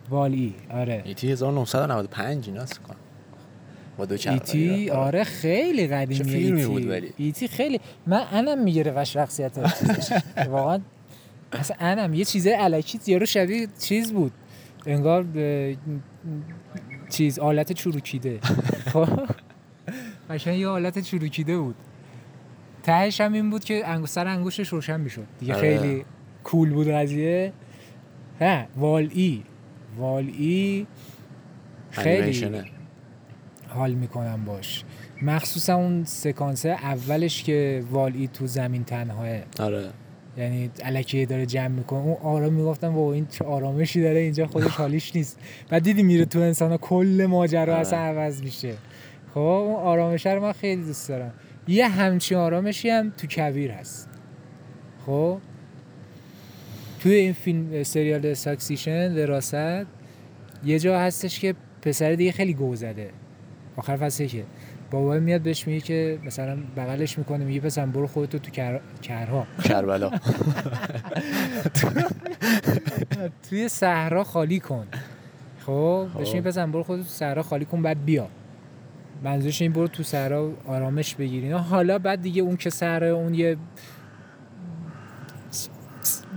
وال 0.10 0.32
ای 0.32 0.54
آره. 0.70 1.02
ایتی 1.06 1.32
1995 1.32 2.48
ایناست 2.48 2.80
کنم 2.80 2.98
با 3.98 4.06
دو 4.06 4.16
ایتی 4.32 4.90
آره 4.90 5.24
خیلی 5.24 5.88
قدیمیه. 5.88 6.38
ایتی. 6.38 6.66
بود 6.66 6.90
ولی؟ 6.90 7.14
ایتی 7.18 7.48
خیلی 7.48 7.80
من 8.08 8.24
انم 8.32 8.64
می‌گیره 8.64 8.94
و 8.96 9.06
شخصیت. 9.06 9.52
واقعا 10.50 10.80
اصلا 11.52 11.78
انم. 11.80 12.14
یه 12.14 12.26
چیزه 12.26 12.56
الکی 12.60 13.00
یارو 13.08 13.26
شبیه 13.26 13.68
چیز 13.80 14.14
بود. 14.14 14.32
انگار 14.86 15.26
چیز 17.10 17.40
آلت 17.40 17.72
چروکیده. 17.72 18.40
خب؟ 18.94 19.08
قشنگ 20.30 20.60
یه 20.60 20.68
آلت 20.68 21.00
چروکیده 21.00 21.58
بود. 21.58 21.76
تهش 22.84 23.22
هم 23.22 23.34
این 23.34 23.50
بود 23.50 23.64
که 23.64 23.84
سر 24.06 24.28
انگوشش 24.28 24.68
روشن 24.68 25.02
می‌شد. 25.02 25.26
دیگه 25.40 25.56
آره. 25.56 25.78
خیلی 25.80 26.06
کول 26.44 26.70
بود 26.70 26.88
قضیه. 26.88 27.54
ها 28.44 28.66
وال 28.78 29.10
ای. 29.14 29.44
وال 29.98 30.32
ای 30.38 30.88
خیلی 31.92 32.62
حال 33.68 33.94
می‌کنم 33.94 34.46
باش. 34.46 34.84
مخصوصا 35.22 35.76
اون 35.76 36.04
سکانس 36.04 36.66
اولش 36.66 37.44
که 37.44 37.84
وال 37.92 38.14
ای 38.16 38.28
تو 38.28 38.48
زمین 38.48 38.84
تنهاه. 38.84 39.40
آره. 39.60 39.90
یعنی 40.38 40.72
الکی 40.84 41.26
داره 41.26 41.46
جمع 41.46 41.68
می‌کنه. 41.68 42.00
اون 42.00 42.18
آرام 42.24 42.54
می‌گفتم 42.54 42.94
با 42.94 43.14
این 43.14 43.28
چه 43.28 43.46
آرامشی 43.46 44.02
داره 44.02 44.20
اینجا 44.20 44.48
خودش 44.48 44.68
حالیش 44.72 45.16
نیست. 45.16 45.40
بعد 45.70 45.84
دیدی 45.84 46.04
میره 46.04 46.26
تو 46.26 46.40
انسان 46.40 46.78
کل 46.78 47.26
ماجرا 47.30 47.62
آره. 47.62 47.74
اصلا 47.74 48.00
عوض 48.00 48.44
میشه. 48.44 48.74
خب 49.34 49.40
اون 49.40 49.76
آرامش 49.76 50.26
رو 50.26 50.42
من 50.42 50.52
خیلی 50.52 50.84
دوست 50.84 51.10
دارم. 51.10 51.34
یه 51.68 51.88
همچین 51.88 52.38
آرامشی 52.38 52.90
هم 52.90 53.10
تو 53.18 53.28
کبیر 53.28 53.72
هست. 53.72 54.10
خب؟ 55.06 55.38
توی 57.04 57.14
این 57.14 57.34
فیلم 57.34 57.84
سریال 57.84 58.34
ساکسیشن 58.34 59.24
وراست 59.24 59.88
یه 60.66 60.80
جا 60.80 61.00
هستش 61.00 61.40
که 61.40 61.56
پسر 61.82 62.14
دیگه 62.14 62.32
خیلی 62.32 62.54
گو 62.54 62.76
زده. 62.76 63.10
آخر 63.78 63.98
فصله 63.98 64.28
که 64.28 64.44
بابا 64.92 65.14
میاد 65.14 65.42
بهش 65.42 65.68
میگه 65.68 65.82
که 65.82 66.20
مثلا 66.26 66.58
بغلش 66.78 67.18
می‌کنه 67.18 67.46
میگه 67.46 67.60
پسر 67.60 67.86
برو 67.86 68.08
خودتو 68.08 68.40
تو 68.40 68.52
کر... 68.52 68.80
کرها 69.02 69.48
کربلا. 69.64 70.12
توی 73.50 73.70
صحرا 73.70 74.24
خالی 74.24 74.60
کن. 74.60 74.88
خب؟ 75.66 76.08
بهش 76.18 76.28
میگه 76.28 76.42
پسر 76.42 76.66
برو 76.66 76.84
خودتو 76.84 77.04
تو 77.04 77.10
صحرا 77.10 77.44
خالی 77.44 77.66
کن 77.66 77.82
بعد 77.82 78.06
بیا. 78.06 78.28
منظورش 79.24 79.62
این 79.62 79.72
برو 79.72 79.88
تو 79.88 80.04
صحرا 80.04 80.52
آرامش 80.68 81.16
بگیری. 81.16 81.52
حالا 81.52 82.00
بعد 82.00 82.22
دیگه 82.22 82.42
اون 82.42 82.58
که 82.58 82.70
صحرا 82.70 83.16
اون 83.16 83.34
یه 83.34 83.58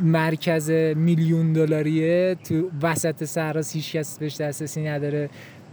مرکز 0.01 0.71
میلیون 0.97 1.53
دلاریه 1.53 2.35
تو 2.35 2.71
وسط 2.83 3.25
صحرا 3.25 3.63
هیچ 3.73 3.97
کس 3.97 4.19
بهش 4.19 4.41
دسترسی 4.41 4.89
نداره. 4.89 5.31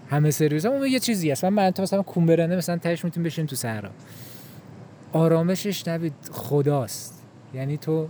همه 0.09 0.31
سرویس 0.31 0.65
اون 0.65 0.87
یه 0.87 0.99
چیزی 0.99 1.31
هست. 1.31 1.45
من 1.45 1.71
تو 1.71 1.81
مثلا 1.81 2.01
کومبرنه 2.01 2.55
مثلا 2.55 2.77
تهش 2.77 3.05
می‌تونیم 3.05 3.25
بشین 3.25 3.45
تو 3.45 3.55
صحرا. 3.55 3.89
آرامشش 5.13 5.87
نبید. 5.87 6.13
خداست. 6.31 7.23
یعنی 7.53 7.77
تو 7.77 8.07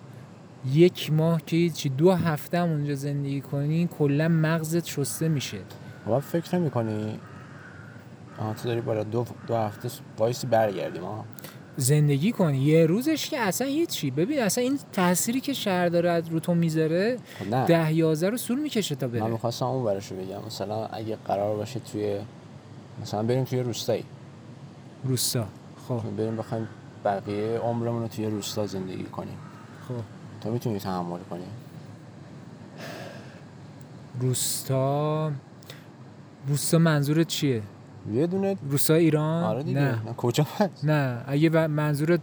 یک 0.72 1.14
ماه 1.14 1.42
که 1.46 1.70
چی 1.70 1.90
دو 1.90 2.12
هفته 2.12 2.58
هم 2.60 2.70
اونجا 2.70 2.96
زندگی 2.96 3.42
کنی 3.42 3.90
کلا 4.00 4.28
مغزت 4.28 4.86
شسته 4.86 5.28
میشه. 5.28 5.58
و 6.08 6.20
فکر 6.20 6.56
نمی 6.56 6.70
کنی 6.70 7.20
آها 8.40 8.54
تو 8.54 8.68
داری 8.70 8.82
بالا 8.82 9.04
دو, 9.04 9.26
دو 9.48 9.56
هفته 9.56 9.90
وایسی 10.18 10.48
برگردیم 10.48 11.04
ها 11.04 11.26
زندگی 11.78 12.32
کنی. 12.32 12.58
یه 12.58 12.86
روزش 12.86 13.30
که 13.30 13.40
اصلا 13.40 13.68
هیچی 13.68 14.12
ببین 14.12 14.40
اصلا 14.40 14.64
این 14.64 14.80
تأثیری 14.94 15.40
که 15.42 15.54
شهر 15.54 15.90
داره 15.90 16.24
رو 16.30 16.40
تو 16.40 16.54
می‌ذاره 16.54 17.18
ده 17.68 17.94
یازده 17.94 18.30
رو 18.30 18.38
سول 18.38 18.60
می‌کشه 18.60 18.96
تا 18.96 19.08
بره. 19.08 19.22
من 19.22 19.32
می‌خواستم 19.32 19.66
اون 19.66 19.84
برشو 19.84 20.16
بگم. 20.16 20.46
مثلا 20.48 20.86
اگه 20.86 21.18
قرار 21.26 21.56
باشه 21.56 21.80
توی 21.80 22.20
مثلا 23.02 23.24
بریم 23.24 23.44
توی 23.44 23.60
روستایی. 23.60 24.04
روستا. 25.04 25.46
خب. 25.88 26.02
بریم 26.18 26.38
بخوایم 26.38 26.68
بقیه 27.06 27.58
عمرمون 27.58 28.02
رو 28.02 28.08
توی 28.08 28.26
روستا 28.26 28.68
زندگی 28.68 29.04
کنیم. 29.04 29.38
خب. 29.88 29.94
تو 30.42 30.52
می‌تونی 30.52 30.80
تحمل 30.80 31.20
کنی. 31.30 31.44
روستا. 34.20 35.32
روستا 36.48 36.78
منظورت 36.78 37.28
چیه؟ 37.28 37.62
یه 38.12 38.28
دونه 38.28 38.58
روستای 38.70 39.04
ایران؟ 39.04 39.44
آره 39.44 39.64
دیگه. 39.64 39.80
نه, 39.80 39.90
نه. 39.90 40.14
کجا 40.18 40.48
هست؟ 40.58 40.86
نه. 40.86 41.24
اگه 41.28 41.68
منظورت 41.68 42.20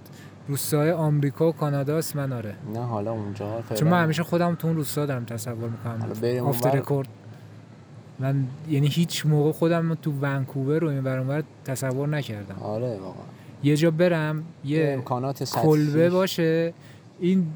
روستای 0.48 0.90
آمریکا 0.92 1.48
و 1.48 1.52
کانادا 1.52 1.98
است 1.98 2.16
من 2.16 2.32
آره. 2.32 2.54
نه 2.74 2.80
حالا 2.80 3.12
اونجا 3.12 3.62
چون 3.74 3.88
من 3.88 4.02
همیشه 4.02 4.22
خودم 4.22 4.54
تو 4.54 4.66
اون 4.66 4.76
روستا 4.76 5.06
دارم 5.06 5.24
تصور 5.24 5.70
می‌کنم. 5.70 6.46
آفتر 6.46 6.70
رکورد 6.70 7.08
من 8.18 8.44
یعنی 8.68 8.86
هیچ 8.86 9.26
موقع 9.26 9.52
خودم 9.52 9.94
تو 9.94 10.12
ونکوور 10.20 10.78
رو 10.78 10.88
این 10.88 11.02
برانور 11.02 11.42
تصور 11.64 12.08
نکردم. 12.08 12.56
آره 12.60 12.98
واقعا. 12.98 13.22
یه 13.62 13.76
جا 13.76 13.90
برم 13.90 14.44
یه 14.64 14.92
امکانات 14.94 15.54
کلبه 15.54 16.10
باشه. 16.10 16.74
این 17.20 17.46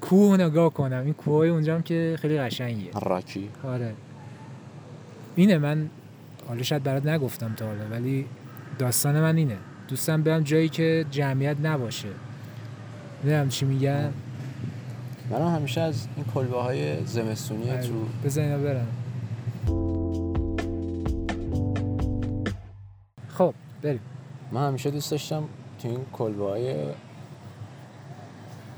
کوه 0.00 0.36
نگاه 0.36 0.72
کنم. 0.72 1.02
این 1.04 1.14
کوه 1.14 1.46
اونجا 1.46 1.74
هم 1.74 1.82
که 1.82 2.16
خیلی 2.20 2.38
قشنگه 2.38 2.90
راکی. 3.02 3.48
آره. 3.64 3.94
اینه 5.36 5.58
من 5.58 5.90
حالا 6.48 6.62
شاید 6.62 6.82
برات 6.82 7.06
نگفتم 7.06 7.54
تا 7.54 7.66
حالا 7.66 7.84
ولی 7.90 8.26
داستان 8.78 9.20
من 9.20 9.36
اینه. 9.36 9.56
دوستم 9.88 10.22
برم 10.22 10.42
جایی 10.42 10.68
که 10.68 11.06
جمعیت 11.10 11.56
نباشه. 11.62 12.08
نمی‌دونم 13.24 13.48
چی 13.48 13.64
میگن. 13.66 14.12
من 15.30 15.54
همیشه 15.54 15.80
از 15.80 16.06
این 16.16 16.24
کلبه 16.34 16.62
های 16.62 17.06
زمستونی 17.06 17.70
آره. 17.70 17.82
تو 17.82 18.06
بزن 18.24 18.62
برم. 18.62 18.86
خب 23.28 23.54
بریم. 23.82 24.00
من 24.52 24.68
همیشه 24.68 24.90
دوست 24.90 25.10
داشتم 25.10 25.44
تو 25.82 25.88
این 25.88 26.00
کلبه 26.12 26.44
های 26.44 26.74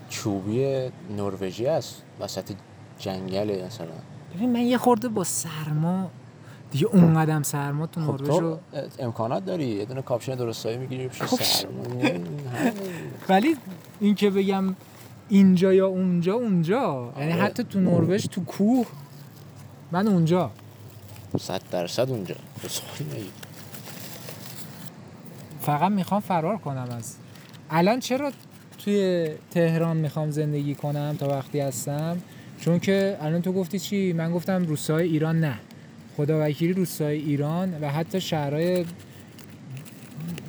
چوبی 0.08 0.88
نروژی 1.16 1.66
هست 1.66 2.02
وسط 2.20 2.52
جنگل 2.98 3.64
مثلا. 3.66 3.86
ببین 4.34 4.52
من 4.52 4.60
یه 4.60 4.78
خورده 4.78 5.08
با 5.08 5.24
سرما 5.24 6.10
دیگه 6.70 6.86
اون 6.86 7.14
قدم 7.14 7.42
سرما 7.42 7.86
تو 7.86 8.00
خب 8.00 8.22
نروژ 8.22 8.28
رو 8.40 8.58
امکانات 8.98 9.44
داری؟ 9.44 9.64
یه 9.66 9.84
دونه 9.84 10.02
کاپشن 10.02 10.34
درستایی 10.34 10.76
می‌گیری 10.76 11.08
خب. 11.08 11.42
سرما 11.42 11.82
ولی 13.28 13.56
این 14.00 14.14
که 14.14 14.30
بگم 14.30 14.74
اینجا 15.28 15.72
یا 15.72 15.86
اونجا 15.86 16.34
اونجا. 16.34 17.12
یعنی 17.18 17.32
آره. 17.32 17.42
حتی 17.42 17.64
تو 17.64 17.80
نروژ 17.80 18.26
تو 18.26 18.44
کوه. 18.44 18.86
من 19.92 20.08
اونجا. 20.08 20.50
صد 21.40 21.62
درصد 21.70 22.10
اونجا. 22.10 22.34
فقط 25.60 25.92
می‌خوام 25.92 26.20
فرار 26.20 26.56
کنم 26.56 26.88
از 26.96 27.16
الان 27.70 28.00
چرا 28.00 28.32
توی 28.84 29.28
تهران 29.50 29.96
می‌خوام 29.96 30.30
زندگی 30.30 30.74
کنم 30.74 31.16
تا 31.20 31.28
وقتی 31.28 31.60
هستم؟ 31.60 32.18
چون 32.60 32.78
که 32.78 33.16
الان 33.20 33.42
تو 33.42 33.52
گفتی 33.52 33.78
چی؟ 33.78 34.12
من 34.12 34.32
گفتم 34.32 34.64
روسای 34.64 35.08
ایران 35.08 35.40
نه. 35.40 35.58
خدا 36.16 36.46
وکیلی 36.46 36.72
روستای 36.72 37.18
ایران 37.18 37.80
و 37.80 37.90
حتی 37.90 38.20
شهرهای 38.20 38.84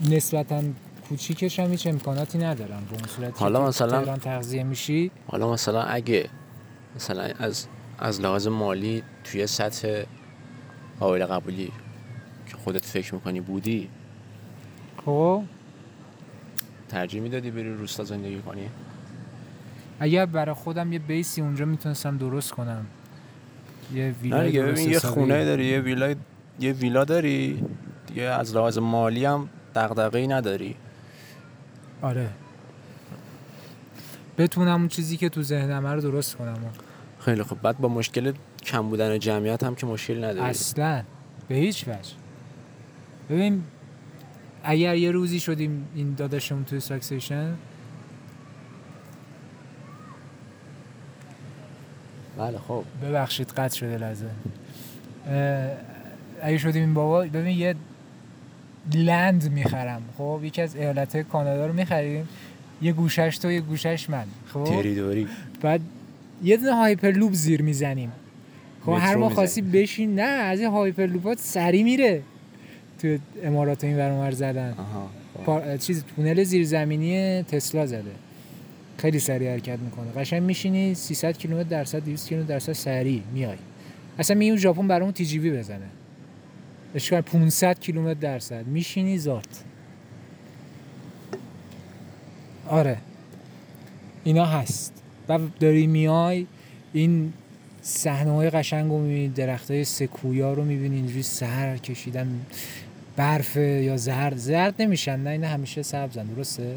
نسبتا 0.10 0.64
کوچیکش 1.10 1.60
هم 1.60 1.72
هیچ 1.72 1.88
امکاناتی 1.88 2.38
ندارن. 2.38 2.80
به 2.90 2.96
اون 2.96 3.08
صورت 3.08 3.42
حالا 3.42 3.68
مثلا 3.68 4.02
تهران 4.02 4.20
تغذیه 4.20 4.64
میشی. 4.64 5.12
حالا 5.28 5.52
مثلا 5.52 5.82
اگه 5.84 6.30
مثلا 6.96 7.24
از 7.40 7.68
از 8.00 8.22
لحاظ 8.22 8.48
مالی 8.48 9.04
توی 9.24 9.48
سطح 9.48 10.04
قابل 11.00 11.26
قبولی 11.26 11.72
که 12.46 12.58
خودت 12.58 12.86
فکر 12.86 13.16
می‌کنی 13.16 13.42
بودی 13.42 13.90
خب؟ 15.06 15.44
ترجیح 16.90 17.22
می‌دادی 17.22 17.52
بری 17.52 17.74
روستا 17.74 18.04
زندگی 18.04 18.40
کنی؟ 18.40 18.70
اگر 20.00 20.26
برای 20.26 20.56
خودم 20.56 20.94
یه 20.94 21.00
بیسی 21.00 21.42
اونجا 21.42 21.66
می‌تونستم 21.66 22.18
درست 22.18 22.52
کنم. 22.52 22.86
یه 23.94 24.16
ویلا 24.22 24.46
یه. 24.46 25.00
خونه 25.00 25.46
داری 25.46 25.66
یه 25.66 25.80
ویلا 25.80 26.16
یه 26.60 26.74
ویلا 26.74 27.06
داری. 27.06 27.64
دیگه 28.08 28.24
از 28.24 28.56
لحاظ 28.56 28.78
مالی 28.78 29.26
هم 29.26 29.50
دغدغه‌ای 29.76 30.28
نداری. 30.28 30.76
آره. 32.02 32.30
بتونم 34.38 34.80
اون 34.80 34.88
چیزی 34.88 35.18
که 35.18 35.30
تو 35.30 35.44
ذهنم 35.44 35.88
رو 35.88 36.02
درست 36.02 36.36
کنم. 36.36 36.58
خیلی 37.20 37.44
خوب. 37.44 37.62
بعد 37.62 37.78
با 37.78 37.90
مشکل 37.90 38.32
کم 38.64 38.90
بودن 38.90 39.20
جمعیت 39.20 39.64
هم 39.64 39.76
که 39.76 39.86
مشکل 39.86 40.24
نداری. 40.24 40.40
اصلا. 40.40 41.04
به 41.48 41.56
هیچ 41.56 41.88
وجه. 41.88 42.12
ببین 43.30 43.64
اگر 44.64 44.96
یه 44.96 45.12
روزی 45.12 45.40
شدیم 45.40 45.88
این 45.96 46.14
داداشمون 46.14 46.66
توی 46.66 46.80
ساکسیشن 46.80 47.54
بله 52.38 52.58
خب. 52.58 52.84
ببخشید 53.04 53.48
قطع 53.48 53.76
شده 53.76 53.98
لحظه. 53.98 54.26
اگه 56.42 56.58
شدیم 56.58 56.84
این 56.84 56.94
بابا 56.94 57.22
ببین 57.22 57.58
یه 57.58 57.76
لند 58.94 59.52
می‌خرم. 59.52 60.02
خب 60.18 60.40
یکی 60.44 60.62
از 60.62 60.76
ایالت 60.76 61.18
کانادا 61.18 61.66
رو 61.66 61.74
می‌خریم. 61.74 62.28
یه 62.82 62.94
گوشش 62.94 63.38
تو 63.38 63.52
یه 63.52 63.62
گوشش 63.62 64.10
من. 64.10 64.26
خب؟ 64.54 64.64
تریدوری. 64.64 65.28
بعد 65.62 65.82
یه 66.44 66.58
دونه 66.58 66.76
هایپرلوپ 66.76 67.34
زیر 67.34 67.62
می‌زنیم. 67.62 68.12
خب 68.86 68.98
هر 69.00 69.16
ما 69.16 69.30
خواستی 69.30 69.62
بشین 69.62 70.16
نه 70.16 70.22
از 70.22 70.60
این 70.60 70.70
هایپرلوپات 70.70 71.40
سری 71.40 71.84
میره. 71.84 72.22
تو 73.02 73.18
امارات 73.44 73.84
این 73.84 73.98
ور 73.98 74.12
اونور 74.12 74.32
زدن. 74.32 74.74
آها 74.78 75.10
خب. 75.38 75.44
پا... 75.44 75.78
چیز 75.78 76.04
تونل 76.16 76.44
زیرزمینی 76.44 77.44
تسلا 77.44 77.86
زده. 77.86 78.12
خیلی 78.98 79.20
سریع 79.20 79.52
حرکت 79.52 79.80
می‌کنه. 79.80 80.12
قشنگ 80.12 80.44
میشینی 80.44 80.94
300 80.94 81.38
کیلومتر 81.38 81.70
درصد 81.70 82.04
200 82.04 82.30
کیلومتر 82.30 82.54
درصد 82.54 82.74
سریع 82.74 83.22
میای. 83.34 83.58
اصلا 84.20 84.38
میگیم 84.38 84.56
ژاپن 84.56 84.88
برامون 84.88 85.14
تی 85.14 85.26
جی 85.26 85.40
وی 85.40 85.52
بزنه. 85.52 85.88
اشکال 86.96 87.22
500 87.22 87.80
کیلومتر 87.80 88.20
درصد. 88.20 88.68
میشینی 88.68 89.18
زارت. 89.18 89.64
آره. 92.68 92.98
اینا 94.24 94.46
هست. 94.46 94.94
و 95.30 95.40
داری 95.60 95.88
میای 95.88 96.48
این 96.94 97.34
صحنه 97.82 98.32
های 98.32 98.50
قشنگ 98.50 98.92
رو 98.92 99.00
می‌بینی 99.00 99.28
درخت 99.28 99.72
های 99.72 99.84
سکویا 99.84 100.54
رو 100.54 100.66
می‌بینی 100.66 100.96
اینجوری 100.96 101.24
سر 101.24 101.78
کشیدن 101.78 102.28
برف 103.16 103.56
یا 103.56 103.98
زرد. 103.98 104.38
زرد 104.38 104.82
نمیشن 104.82 105.20
نه 105.20 105.30
این 105.30 105.44
همیشه 105.44 105.84
سبزن 105.84 106.26
درسته؟ 106.26 106.76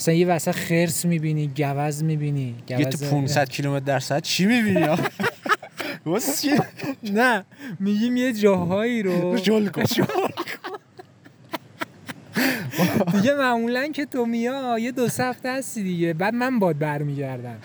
مثلا 0.00 0.14
یه 0.14 0.26
وسط 0.26 0.50
خرس 0.50 1.04
می‌بینی 1.04 1.50
گوز 1.56 2.04
می‌بینی 2.04 2.54
یه 2.68 2.84
تو 2.84 3.06
500 3.06 3.48
کیلومتر 3.48 3.84
در 3.84 3.98
ساعت 3.98 4.22
چی 4.22 4.46
می‌بینی؟ 4.46 4.86
نه 7.12 7.44
میگیم 7.80 8.16
یه 8.16 8.32
جاهایی 8.32 9.02
رو. 9.02 9.38
جل 9.38 9.66
کن. 9.66 9.82
دیگه 13.12 13.34
معمولا 13.34 13.88
که 13.88 14.04
تو 14.06 14.26
میا 14.26 14.78
یه 14.78 14.92
دو 14.92 15.08
هفته 15.18 15.52
هستی 15.52 15.82
دیگه. 15.82 16.12
بعد 16.12 16.34
من 16.34 16.58
باد 16.58 16.78
برمیگردم. 16.78 17.56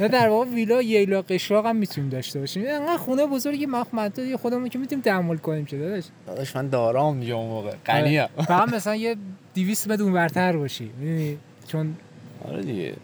و 0.00 0.08
در 0.08 0.28
واقع 0.28 0.46
ویلا 0.46 0.82
ییلا 0.82 1.22
قشلاق 1.22 1.66
هم 1.66 1.76
می‌تونیم 1.76 2.10
داشته 2.10 2.40
باشیم. 2.40 2.64
انقدر 2.66 2.96
خونه 2.96 3.26
بزرگی 3.26 3.66
مخمت 3.66 4.18
یه 4.18 4.36
خودمون 4.36 4.68
که 4.68 4.78
می‌تونیم 4.78 5.02
تحمل 5.02 5.36
کنیم 5.36 5.64
چه 5.64 5.78
داداش. 5.78 6.04
داداش 6.26 6.56
من 6.56 6.68
دارام 6.68 7.20
دیگه 7.20 7.34
اون 7.34 7.46
موقع. 7.46 7.74
غنیم 7.86 8.26
فقط 8.26 8.74
مثلا 8.74 8.96
یه 8.96 9.16
200 9.54 9.90
متر 9.90 10.02
اونورتر 10.02 10.56
باشی. 10.56 10.90
می‌دونی؟ 10.98 11.38
چون 11.66 11.96
آره 12.44 12.62
دیگه. 12.62 12.94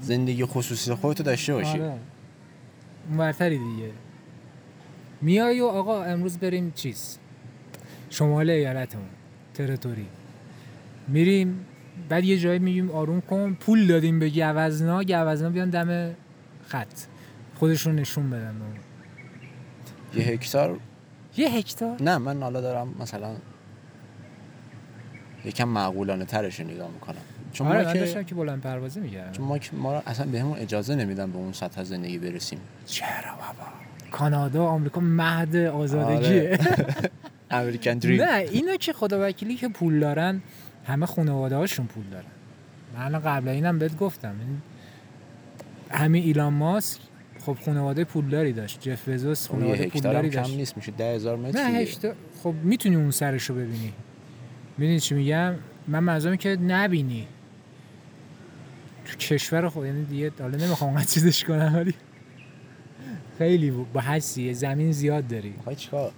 زندگی 0.00 0.44
خصوصی 0.44 0.94
خودتو 0.94 1.22
داشته 1.22 1.54
باشی. 1.54 1.80
آره. 1.80 1.98
اونورتری 3.08 3.58
دیگه. 3.58 3.90
میای 5.20 5.60
و 5.60 5.64
آقا 5.66 6.02
امروز 6.02 6.38
بریم 6.38 6.72
چیز؟ 6.74 7.18
شمال 8.10 8.50
ایالتمون 8.50 9.08
تریتوری 9.54 10.06
میریم 11.08 11.66
بعد 12.08 12.24
یه 12.24 12.38
جایی 12.38 12.58
میگیم 12.58 12.90
آروم 12.90 13.20
کن 13.20 13.54
پول 13.60 13.86
دادیم 13.86 14.18
به 14.18 14.28
گوزنا 14.28 15.02
گوزنا 15.02 15.50
بیان 15.50 15.70
دم 15.70 16.14
خط. 16.66 16.86
خودشون 17.54 17.96
نشون 17.96 18.30
بدن. 18.30 18.54
یه 20.14 20.24
هکتار؟ 20.24 20.78
یه 21.36 21.48
هکتار؟ 21.48 22.02
نه 22.02 22.18
من 22.18 22.42
حالا 22.42 22.60
دارم 22.60 22.94
مثلا 23.00 23.36
یکم 25.44 25.68
معقولانه 25.68 26.24
ترش 26.24 26.60
نگاه 26.60 26.90
می‌کنم. 26.90 27.16
چون 27.52 27.66
آره 27.66 27.84
ما 27.84 27.92
که 27.92 27.98
داشتم 27.98 28.22
که 28.22 28.34
بلند 28.34 28.60
پروازی 28.60 29.00
میگردم 29.00 29.32
چون 29.32 29.46
ما 29.46 29.58
که 29.58 29.70
ما 29.76 29.94
رو 29.94 30.02
اصلا 30.06 30.26
بهمون 30.26 30.58
اجازه 30.58 30.94
نمیدن 30.94 31.30
به 31.30 31.38
اون 31.38 31.52
سطح 31.52 31.82
زندگی 31.82 32.18
برسیم. 32.18 32.58
چرا 32.86 33.06
بابا؟ 33.30 33.70
کانادا 34.10 34.66
آمریکا 34.66 35.00
مهد 35.00 35.56
آزادگیه. 35.56 36.58
امریکن 37.50 37.94
دریم 37.98 38.22
نه 38.22 38.36
اینا 38.36 38.76
که 38.76 38.92
خدا 38.92 39.28
وکیلی 39.28 39.54
که 39.54 39.68
پول 39.68 40.00
دارن 40.00 40.42
همه 40.86 41.06
خانواده 41.06 41.56
هاشون 41.56 41.86
پول 41.86 42.04
دارن. 42.10 42.24
من 43.12 43.18
قبل 43.18 43.48
اینم 43.48 43.78
بهت 43.78 43.98
گفتم 43.98 44.34
این 44.40 44.62
همین 45.90 46.22
ایلان 46.22 46.52
ماسک 46.52 47.00
خب 47.46 47.56
خانواده 47.64 48.04
پولداری 48.04 48.52
داشت. 48.52 48.80
جف 48.80 49.08
بزوس 49.08 49.46
یه 49.46 49.50
خانواده 49.52 49.86
پولداری 49.86 50.26
هم 50.28 50.32
کم 50.34 50.42
داشت. 50.42 50.56
نیست 50.56 50.76
میشه 50.76 50.92
ده 50.92 51.14
هزار 51.14 51.36
متر 51.36 51.58
نه. 51.68 51.78
هشتا 51.78 52.12
خب 52.42 52.54
می‌تونی 52.62 52.96
اون 52.96 53.10
سرشو 53.10 53.54
ببینی. 53.54 53.92
می‌دونی 54.78 55.00
چی 55.00 55.14
میگم؟ 55.14 55.54
من 55.88 55.98
منظورم 55.98 56.36
که 56.36 56.56
نبینی. 56.56 57.26
تو 59.08 59.16
کشور 59.16 59.68
خود 59.68 59.86
یعنی 59.86 60.04
دیگه 60.04 60.32
حالا 60.40 60.58
نمی‌خوام 60.58 60.90
اونقدر 60.90 61.08
چیزش 61.08 61.44
کنم 61.44 61.72
ولی 61.74 61.94
خیلی 63.38 63.70
با 63.70 64.00
حسیه 64.00 64.52
زمین 64.52 64.92
زیاد 64.92 65.28
داری. 65.28 65.48
می‌خوای 65.50 65.76
چیکار؟ 65.76 66.12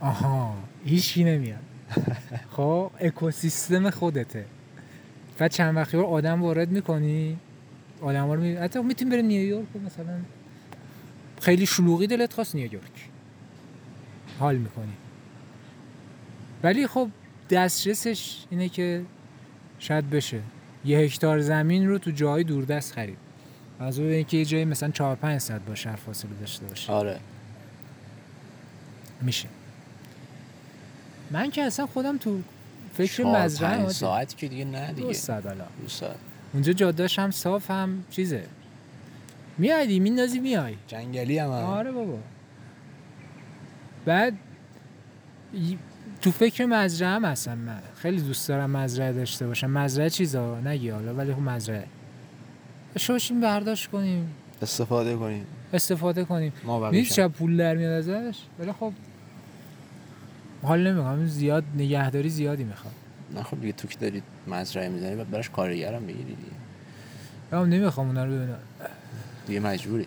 آها 0.00 0.54
هیچی 0.84 1.24
نمیاد. 1.24 1.58
خب 2.50 2.90
اکوسیستم 3.00 3.90
خودته. 3.90 4.44
بعد 5.38 5.50
چند 5.50 5.76
وقتی 5.76 5.96
بار 5.96 6.06
آدم 6.06 6.42
وارد 6.42 6.70
می‌کنی 6.70 7.36
آدم 8.00 8.30
رو 8.30 8.40
می... 8.40 8.54
حتی 8.54 8.82
می‌تونی 8.82 9.10
بری 9.10 9.22
نیویورک 9.22 9.76
و 9.76 9.78
مثلا 9.78 10.18
خیلی 11.40 11.66
شلوغی 11.66 12.06
دلت 12.06 12.32
خواست 12.32 12.54
نیویورک 12.54 13.08
حال 14.38 14.56
می‌کنی. 14.56 14.92
ولی 16.62 16.86
خب 16.86 17.08
دسترسش 17.50 18.44
اینه 18.50 18.68
که 18.68 19.02
شاید 19.78 20.10
بشه. 20.10 20.40
یه 20.86 20.98
هکتار 20.98 21.40
زمین 21.40 21.88
رو 21.88 21.98
تو 21.98 22.10
جای 22.10 22.44
دوردست 22.44 22.92
خرید. 22.92 23.18
از 23.80 23.98
اون 23.98 24.08
اینکه 24.08 24.36
یه 24.36 24.44
جایی 24.44 24.64
مثلا 24.64 24.90
4 24.90 25.16
5 25.16 25.40
ساعت 25.40 25.60
با 25.64 25.74
شهر 25.74 25.96
فاصله 25.96 26.30
داشته 26.40 26.66
باشه 26.66 26.92
آره. 26.92 27.20
میشه. 29.20 29.48
من 31.30 31.50
که 31.50 31.62
اصلا 31.62 31.86
خودم 31.86 32.18
تو 32.18 32.40
فکر 32.94 33.24
مزرعه. 33.24 33.88
ساعت 33.88 34.36
که 34.36 34.48
دیگه 34.48 34.64
نه 34.64 34.92
دو 34.92 35.12
دیگه 35.12 35.32
حالا 35.32 35.54
دو 35.82 35.88
ساعت. 35.88 36.16
اونجا 36.52 36.72
جادهش 36.72 37.18
هم 37.18 37.30
صاف 37.30 37.70
هم 37.70 38.04
چیزه. 38.10 38.44
میای 39.58 39.86
دی 39.86 40.00
میندازی؟ 40.00 40.40
میای 40.40 40.74
جنگلی 40.86 41.38
هم, 41.38 41.48
هم. 41.48 41.52
آره 41.52 41.92
بابا. 41.92 42.18
بعد 44.04 44.32
تو 46.20 46.30
فکر 46.30 46.64
مزرعه 46.66 47.10
هم 47.10 47.24
هستم 47.24 47.58
من. 47.58 47.78
خیلی 47.96 48.20
دوست 48.20 48.48
دارم 48.48 48.70
مزرعه 48.70 49.12
داشته 49.12 49.46
باشم. 49.46 49.70
مزرعه 49.70 50.10
چیزا؟ 50.10 50.60
نگی 50.60 50.88
حالا 50.90 51.14
ولی 51.14 51.34
خب 51.34 51.40
مزرعه. 51.40 51.86
شوشیم 52.98 53.40
برداشت 53.40 53.90
کنیم. 53.90 54.34
استفاده 54.62 55.16
کنیم. 55.16 55.46
استفاده 55.72 56.24
کنیم. 56.24 56.52
بقیش 56.66 57.12
چه 57.12 57.28
پول 57.28 57.56
در 57.56 57.74
میاد 57.74 57.92
ازش؟ 57.92 58.38
ولی 58.58 58.72
خب 58.72 58.92
حال 60.62 60.86
نمی‌کنم. 60.92 61.26
زیاد 61.26 61.64
نگهداری 61.76 62.28
زیادی 62.28 62.64
می‌خواد. 62.64 62.94
نه 63.34 63.42
خب 63.42 63.60
دیگه 63.60 63.72
تو 63.72 63.88
که 63.88 63.98
دارید 63.98 64.22
مزرعه 64.46 64.88
می‌زنی 64.88 65.16
بعد 65.16 65.30
براش 65.30 65.50
کارگرم 65.50 66.06
بگیری 66.06 66.24
دیگه. 66.24 66.52
من 67.52 67.68
نمی‌خوام 67.68 68.06
اونا 68.06 68.24
رو 68.24 68.32
ببینم. 68.32 68.58
دیگه 69.46 69.60
مجبوری. 69.60 70.06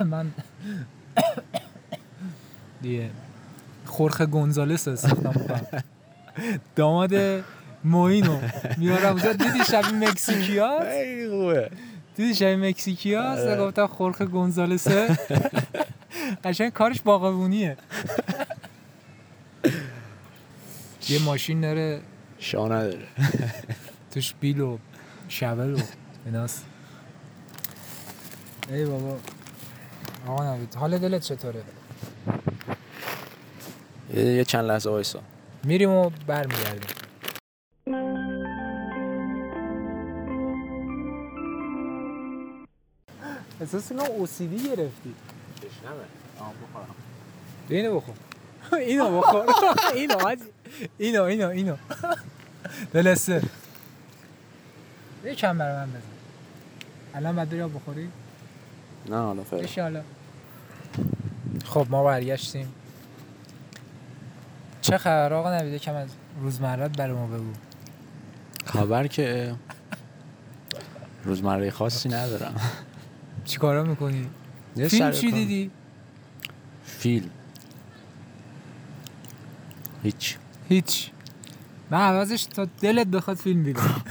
من 0.10 0.26
دیگه. 2.82 3.10
خورخ 3.94 4.20
گونزالس 4.20 4.88
استخدام 4.88 5.34
می‌کنم 5.36 5.82
داماد 6.76 7.14
موینو 7.84 8.40
میارم 8.78 9.12
اونجا 9.12 9.32
دیدی 9.32 9.64
شبیه 9.64 10.80
خیلی 10.90 11.28
خوبه. 11.30 11.70
دیدی 12.16 12.34
شبیه 12.34 12.56
مکزیکی 12.56 13.14
هست 13.14 13.46
آره. 13.46 13.60
گفتم 13.60 13.86
خورخ 13.86 14.22
گونزالسه. 14.22 15.18
قشنگ 16.44 16.72
کارش 16.72 17.00
باقبونیه 17.00 17.76
یه 21.08 21.22
ماشین 21.22 21.60
داره. 21.60 22.00
شا 22.38 22.66
نداره 22.66 23.06
توش 24.10 24.34
بیل 24.40 24.60
و 24.60 24.78
شول 25.28 25.74
و 25.74 25.78
ایناست. 26.26 26.64
ای 28.70 28.84
بابا. 28.84 29.18
آقا 30.26 30.54
نوید 30.54 30.74
حال 30.74 30.98
دلت 30.98 31.22
چطوره؟ 31.22 31.62
یه 34.14 34.24
یه 34.24 34.44
چند 34.44 34.64
لحظه 34.64 34.90
وایسا. 34.90 35.20
میریم 35.64 35.90
و 35.90 36.10
برمیگردیم. 36.26 36.90
احساس 43.60 43.92
اینا 43.92 44.04
اوسیدی 44.04 44.56
گرفتی. 44.68 45.14
اینو 47.68 47.96
بخور. 47.96 48.14
اینو 48.80 49.20
بخور. 49.20 49.44
اینو 49.94 50.18
حاجی. 50.20 50.42
اینو 50.98 51.22
اینو 51.22 51.48
اینو. 51.48 51.76
دلسته. 52.92 53.42
یکم 55.24 55.58
برای 55.58 55.76
من 55.76 55.90
بزن. 55.90 56.00
الان 57.14 57.44
بری 57.44 57.62
آب 57.62 57.74
بخوری؟ 57.74 58.08
نه 59.08 59.16
حالا 59.16 59.42
فعلا. 59.44 60.02
خب 61.64 61.86
ما 61.90 62.04
برگشتیم. 62.04 62.72
چه 64.84 64.98
خبر؟ 64.98 65.32
آقا 65.32 65.58
نویده 65.58 65.78
کم 65.78 65.94
از 65.94 66.08
روزمرت 66.40 66.96
برای 66.98 67.12
ما 67.14 67.26
بگو. 67.26 67.52
خبر 68.64 69.06
که 69.06 69.54
روزمره 71.24 71.70
خاصی 71.70 72.08
ندارم. 72.08 72.54
چی 73.44 73.58
کارا 73.58 73.84
می‌کنی؟ 73.84 74.28
فیلم 74.88 75.10
چی. 75.10 75.32
دیدی؟ 75.32 75.70
فیلم. 76.84 77.30
هیچ. 80.02 80.36
هیچ. 80.68 81.10
من 81.90 82.00
عوضش 82.00 82.44
تا 82.44 82.66
دلت 82.80 83.06
بخواد 83.06 83.36
فیلم 83.36 83.62
دیدم 83.62 83.80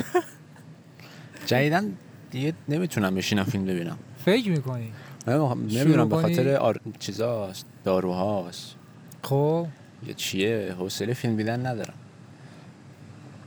جدیدن 1.46 1.94
دیگه 2.32 2.54
نمی‌تونم 2.70 3.16
بشینم 3.16 3.44
فیلم 3.44 3.66
ببینم. 3.66 3.98
فکر 4.26 4.50
می‌کنی؟ 4.50 4.92
نمی‌دونم 5.28 6.10
به؟ 6.10 6.16
خاطر 6.16 6.56
آر... 6.56 6.80
چیزاست 7.00 7.66
داروهاست. 7.84 8.76
خب. 9.24 9.68
یا 10.08 10.14
چیه؟ 10.14 10.76
حوصله 10.80 11.14
فیلم 11.14 11.36
دیدن 11.36 11.66
ندارم. 11.66 11.94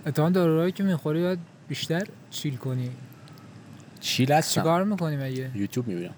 اتهام 0.07 0.33
داروهایی 0.33 0.73
که 0.73 0.83
می‌خوری 0.83 1.23
باید 1.23 1.38
بیشتر 1.69 2.07
چیل 2.31 2.57
کنی. 2.57 2.90
چیل 4.01 4.33
هستم. 4.33 4.61
چیکار 4.61 4.85
می‌کنی 4.85 5.16
مگه؟ 5.16 5.51
یوتیوب 5.55 5.88
می‌بینم. 5.88 6.14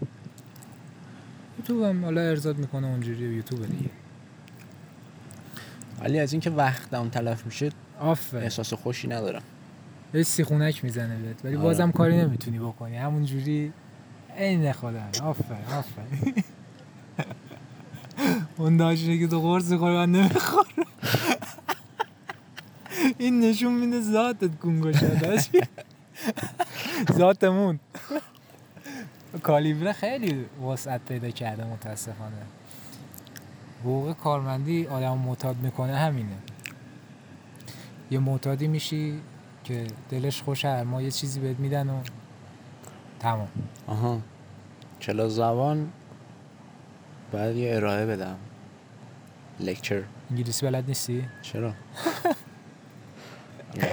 یوتیوب 1.59 1.83
هم 1.83 2.05
حالا 2.05 2.21
ارزاد 2.21 2.59
می‌کنه 2.59 2.87
اونجوری 2.87 3.35
یوتیوب 3.37 3.67
دیگه. 3.67 3.91
ولی 6.01 6.19
از 6.19 6.33
اینکه 6.33 6.51
وقتم 6.51 7.09
تلف 7.09 7.47
میشه 7.47 7.71
آفر 8.01 8.37
احساس 8.37 8.75
خوشی 8.75 9.09
ندارم. 9.09 9.43
یه 10.15 10.23
سیخونک 10.23 10.85
می‌زنه 10.85 11.17
بهت 11.17 11.45
ولی 11.45 11.55
آره. 11.57 11.63
بازم 11.65 11.91
کاری 11.91 12.17
نمی‌تونی 12.17 12.59
بکنی. 12.59 12.97
همونجوری 12.97 13.73
عین 14.37 14.73
خودم. 14.73 15.09
آفر 15.23 15.55
آفر 15.79 16.03
اون 18.59 18.77
داشته 18.77 19.19
که 19.19 19.27
تو 19.27 19.41
قرص 19.41 19.71
می‌خوری 19.71 19.95
من 19.95 20.13
نمی‌خورم 20.13 20.67
این 23.19 23.41
نشون 23.41 23.75
میده 23.75 24.01
ذاتت 24.01 24.61
گونگو 24.61 24.93
شده 24.93 25.41
ذاتمون. 27.13 27.81
کالیبره 29.43 29.93
خیلی 29.93 30.45
وسعت 30.69 31.01
پیدا 31.09 31.31
کرده 31.31 31.65
متاسفانه. 31.65 32.43
حقوق 33.81 34.17
کارمندی 34.17 34.87
آدم 34.87 35.19
معتاد 35.19 35.57
می‌کنه 35.57 35.97
همینه. 35.97 36.37
یه 38.11 38.19
معتادی 38.19 38.69
میشی 38.69 39.21
که 39.65 39.87
دلش 40.11 40.43
خوشه 40.43 40.69
هر 40.69 40.85
ما 40.85 41.03
یه 41.03 41.11
چیزی 41.11 41.41
بهت 41.41 41.59
میدن 41.59 41.91
و 41.91 42.01
تمام. 43.21 43.49
آها. 43.87 44.21
کلاس 45.01 45.33
زبان 45.33 45.93
باید 47.33 47.57
یه 47.57 47.77
ارائه 47.77 48.07
بدم. 48.07 48.37
لکچر 49.61 50.03
انگلیسی 50.31 50.67
بلد 50.67 50.89
نیستی؟ 50.89 51.25
چرا؟ 51.43 51.75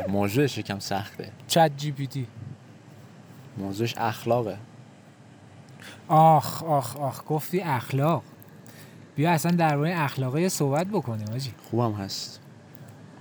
موضوعش 0.09 0.57
یکم 0.57 0.79
سخته. 0.79 1.31
چت 1.47 1.71
جی 1.77 1.91
پی 1.91 2.07
تی. 2.07 2.27
موضوعش 3.57 3.97
اخلاقه. 3.97 4.57
آخ 6.07 6.63
آخ 6.63 6.97
آخ 6.97 7.21
گفتی 7.27 7.61
اخلاق. 7.61 8.23
بیا 9.15 9.31
اصلا 9.31 9.51
درباره 9.51 9.93
اخلاقه 9.99 10.41
یه 10.41 10.49
صحبت 10.49 10.87
بکنیم 10.87 11.27
آجی. 11.33 11.53
خوبم 11.69 11.93
هست. 11.93 12.39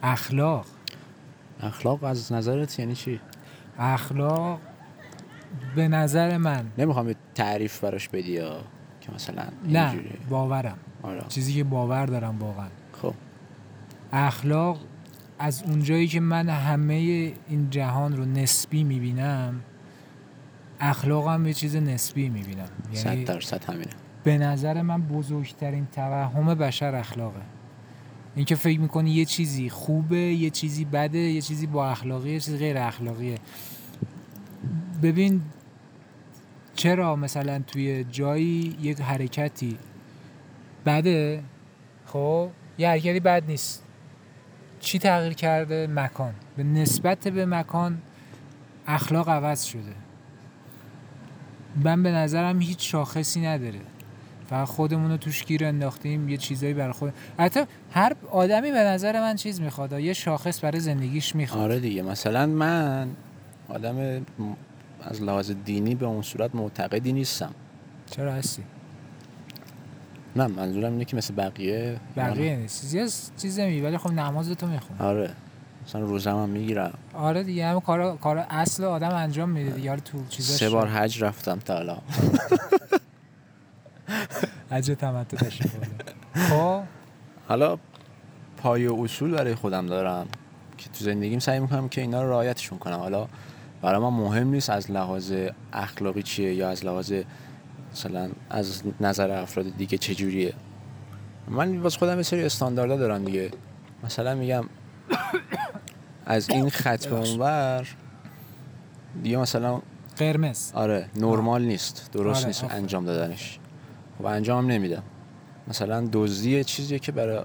اخلاق. 0.03 0.67
اخلاق 1.61 2.05
از 2.05 2.33
نظرت 2.33 2.79
یعنی 2.79 2.95
چی؟ 2.95 3.21
اخلاق 3.79 4.61
به 5.77 5.89
نظر 5.89 6.37
من. 6.37 6.67
نمی‌خوام 6.79 7.15
تعریف 7.35 7.81
براش 7.81 8.09
بدی 8.09 8.33
یا 8.33 8.65
که 9.07 9.13
مثلا 9.15 9.45
نه 9.69 9.95
باورم. 10.31 10.79
آره. 11.03 11.25
چیزی 11.29 11.55
که 11.55 11.65
باور 11.65 12.07
دارم 12.07 12.39
واقعا. 12.39 12.69
خب. 12.93 13.15
اخلاق 14.13 14.81
از 15.39 15.63
اونجایی 15.63 16.07
که 16.07 16.21
من 16.21 16.49
همه 16.49 16.95
این 17.49 17.71
جهان 17.71 18.17
رو 18.17 18.25
نسبی 18.25 18.85
می‌بینم 18.85 19.61
اخلاقم 20.81 21.47
یه 21.47 21.53
چیز 21.53 21.77
نسبی 21.77 22.29
می‌بینم. 22.29 22.69
یعنی 22.95 23.25
درصد 23.25 23.65
همینه. 23.65 23.91
به 24.25 24.39
نظر 24.39 24.83
من 24.83 25.03
بزرگترین 25.03 25.87
توهم 25.93 26.55
بشر 26.55 26.95
اخلاقه. 26.95 27.41
اینکه 28.37 28.55
فکر 28.55 28.81
می‌کنی 28.81 29.11
یه 29.11 29.25
چیزی 29.25 29.71
خوبه 29.71 30.17
یه 30.17 30.51
چیزی 30.51 30.85
بده 30.85 31.19
یه 31.19 31.41
چیزی 31.41 31.67
با 31.67 31.91
اخلاقی 31.91 32.31
یه 32.31 32.41
چیزی 32.41 32.59
غیر 32.59 32.79
اخلاقیه. 32.79 33.39
ببین 35.03 35.43
چرا 36.75 37.17
مثلا 37.17 37.63
توی 37.67 38.05
جایی 38.05 38.77
یک 38.81 39.01
حرکتی 39.01 39.79
بده؟ 40.87 41.43
خب 42.07 42.49
یه 42.79 42.89
حرکتی 42.89 43.21
بد 43.21 43.43
نیست. 43.49 43.83
چی 44.81 44.99
تغییر 44.99 45.33
کرده؟ 45.33 45.87
مکان. 45.87 46.35
به 46.57 46.63
نسبت 46.63 47.29
به 47.29 47.47
مکان 47.47 47.99
اخلاق 48.87 49.29
عوض 49.29 49.65
شده. 49.65 49.95
من 51.85 52.03
به 52.03 52.11
نظرم 52.11 52.61
هیچ 52.61 52.93
شاخصی 52.93 53.41
نداره. 53.41 53.81
فقط 54.51 54.69
خودمون 54.69 55.11
رو 55.11 55.17
توش 55.17 55.45
گیر 55.45 55.65
انداختیم 55.65 56.29
یه 56.29 56.37
چیزایی 56.37 56.75
برای 56.75 56.93
خود 56.93 57.13
حتی 57.39 57.61
هر 57.93 58.17
آدمی 58.31 58.71
به 58.71 58.79
نظر 58.79 59.21
من 59.21 59.37
چیز 59.37 59.61
می‌خواد 59.61 59.93
یه 59.93 60.13
شاخص 60.13 60.65
برای 60.65 60.81
زندگیش 60.81 61.35
می‌خواد. 61.37 61.63
آره 61.63 61.81
دیگه. 61.81 62.03
مثلا 62.03 62.47
من 62.47 63.09
آدم 63.69 64.27
از 65.05 65.23
لحاظ 65.23 65.51
دینی 65.65 65.95
به 65.95 66.07
اون 66.07 66.23
صورت 66.23 66.55
معتقدی 66.55 67.13
نیستم. 67.13 67.55
چرا 68.11 68.33
هستی؟ 68.33 68.65
نه 70.37 70.47
منظورم 70.47 70.93
اینه 70.93 71.05
که 71.05 71.17
مثل 71.17 71.35
بقیه 71.35 72.01
بقیه 72.17 72.57
نیست. 72.57 72.81
چیزی 72.81 73.31
چیز 73.37 73.59
نمی 73.59 73.81
ولی 73.81 73.99
خب 73.99 74.11
نماز 74.11 74.51
تو 74.51 74.67
میخون 74.67 74.97
آره. 74.99 75.31
مثلا 75.87 76.01
روزم 76.01 76.31
هم 76.31 76.49
می‌گیرم. 76.49 76.95
آره 77.15 77.43
دیگه 77.43 77.67
همه 77.67 77.81
کارا 77.81 78.17
کارا 78.17 78.45
اصل 78.51 78.85
آدم 78.85 79.15
انجام 79.15 79.51
میده 79.51 79.71
دیگه. 79.71 79.89
حالا 79.89 80.01
تو 80.01 80.19
چیزاش 80.29 80.57
سه 80.57 80.71
بار 80.71 80.89
حج 80.89 81.23
رفتم 81.23 81.59
تا 81.59 81.75
حالا 81.75 81.99
حج 84.71 84.91
تمتع. 84.99 85.49
خب. 86.35 86.83
حالا 87.49 87.79
پای 88.57 88.87
و 88.87 89.03
اصول 89.03 89.31
برای 89.31 89.55
خودم 89.55 89.87
دارم 89.87 90.27
که 90.79 90.91
تو 90.91 91.05
زندگیم 91.05 91.39
سعی 91.39 91.61
می‌کنم 91.61 91.89
که 91.89 92.01
اینا 92.01 92.23
رو 92.23 92.31
رعایتشون 92.31 92.79
کنم. 92.79 92.99
حالا 92.99 93.29
برای 93.85 94.01
من 94.01 94.09
مهم 94.09 94.49
نیست 94.49 94.71
از 94.71 94.91
لحاظ 94.91 95.35
اخلاقی 95.73 96.23
چیه 96.23 96.55
یا 96.55 96.71
از 96.71 96.85
لحاظ 96.85 97.13
مثلا 97.93 98.29
از 98.51 98.83
نظر 99.01 99.31
افراد 99.31 99.77
دیگه 99.77 99.99
چجوریه. 99.99 100.55
من 101.49 101.79
واسه 101.79 101.99
خودم 101.99 102.17
یه 102.17 102.23
سری 102.23 102.45
استانداردها 102.45 102.97
دارم 102.97 103.25
دیگه. 103.25 103.51
مثلا 104.05 104.35
میگم 104.35 104.65
از 106.27 106.51
این 106.51 106.71
خط 106.71 107.07
به 107.07 107.17
اونور 107.17 107.89
دیگه 109.23 109.37
مثلا 109.37 109.81
قرمز. 110.17 110.73
آره 110.75 111.09
نرمال 111.17 111.63
نیست 111.63 112.11
درست 112.13 112.39
آره، 112.39 112.47
نیست 112.47 112.65
آفرین. 112.65 112.81
انجام 112.81 113.05
دادنش. 113.05 113.59
خب 114.19 114.25
انجام 114.25 114.71
نمیدم. 114.71 115.03
مثلا 115.69 116.09
دزدی 116.13 116.51
یه 116.51 116.65
چیزیه 116.65 116.99
که 116.99 117.13
برای 117.13 117.45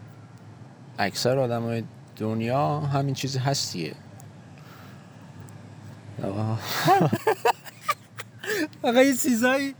اکثر 0.99 1.39
آدمای 1.39 1.83
دنیا 2.15 2.79
همین 2.79 3.13
چیزی 3.15 3.39
هستیه. 3.39 3.93
آقا 8.83 9.01
یه 9.01 9.13
چیزایی 9.13 9.75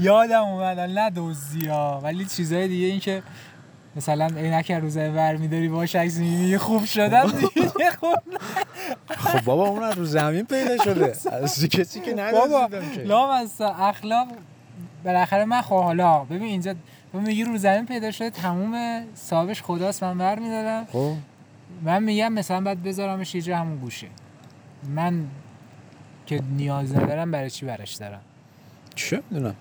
یادم 0.00 0.42
اومدن 0.42 0.90
نه 0.90 1.10
دزدی 1.16 1.66
ها 1.66 2.00
ولی 2.02 2.24
چیزای 2.24 2.68
دیگه 2.68 2.86
این 2.86 3.00
که 3.00 3.22
مثلا 3.96 4.26
عینک 4.26 4.72
روزه 4.72 5.10
ور 5.10 5.36
میداری 5.36 5.68
باش 5.68 5.96
عکس 5.96 6.16
می‌بینی 6.16 6.58
خوب 6.58 6.84
شدن 6.84 7.26
دیگه 7.40 7.90
خوب 8.00 8.16
خب 9.16 9.40
بابا 9.44 9.68
اون 9.68 9.82
رو 9.82 10.04
زمین 10.04 10.44
پیدا 10.44 10.84
شده. 10.84 11.12
از 11.32 11.66
کسی 11.68 12.00
که 12.00 12.14
بابا 12.14 12.66
ندزدیدم 12.66 12.90
که. 12.94 13.00
لام 13.02 13.30
از 13.30 13.60
اخلاق 13.60 14.28
بالاخره 15.04 15.44
من 15.44 15.62
خب 15.62 15.82
حالا 15.82 16.24
ببین 16.24 16.42
اینجا 16.42 16.74
میگی 17.12 17.44
رو 17.44 17.56
زمین 17.58 17.86
پیدا 17.86 18.10
شده 18.10 18.30
تموم 18.30 19.02
صاحبش 19.14 19.62
خداست 19.62 20.02
من 20.02 20.18
بر 20.18 20.38
میدارم. 20.38 20.86
خب. 20.92 21.12
من 21.82 22.02
میگم 22.02 22.32
مثلا 22.32 22.60
باید 22.60 22.82
بذارمش 22.82 23.34
یه 23.34 23.56
همون 23.56 23.78
گوشه. 23.78 24.06
من 24.88 25.24
که 26.26 26.40
نیاز 26.56 26.94
ندارم 26.94 27.30
برای 27.30 27.50
چی 27.50 27.66
برش 27.66 27.94
دارم؟ 27.94 28.20
چه 28.94 29.22
می‌دونم؟ 29.30 29.54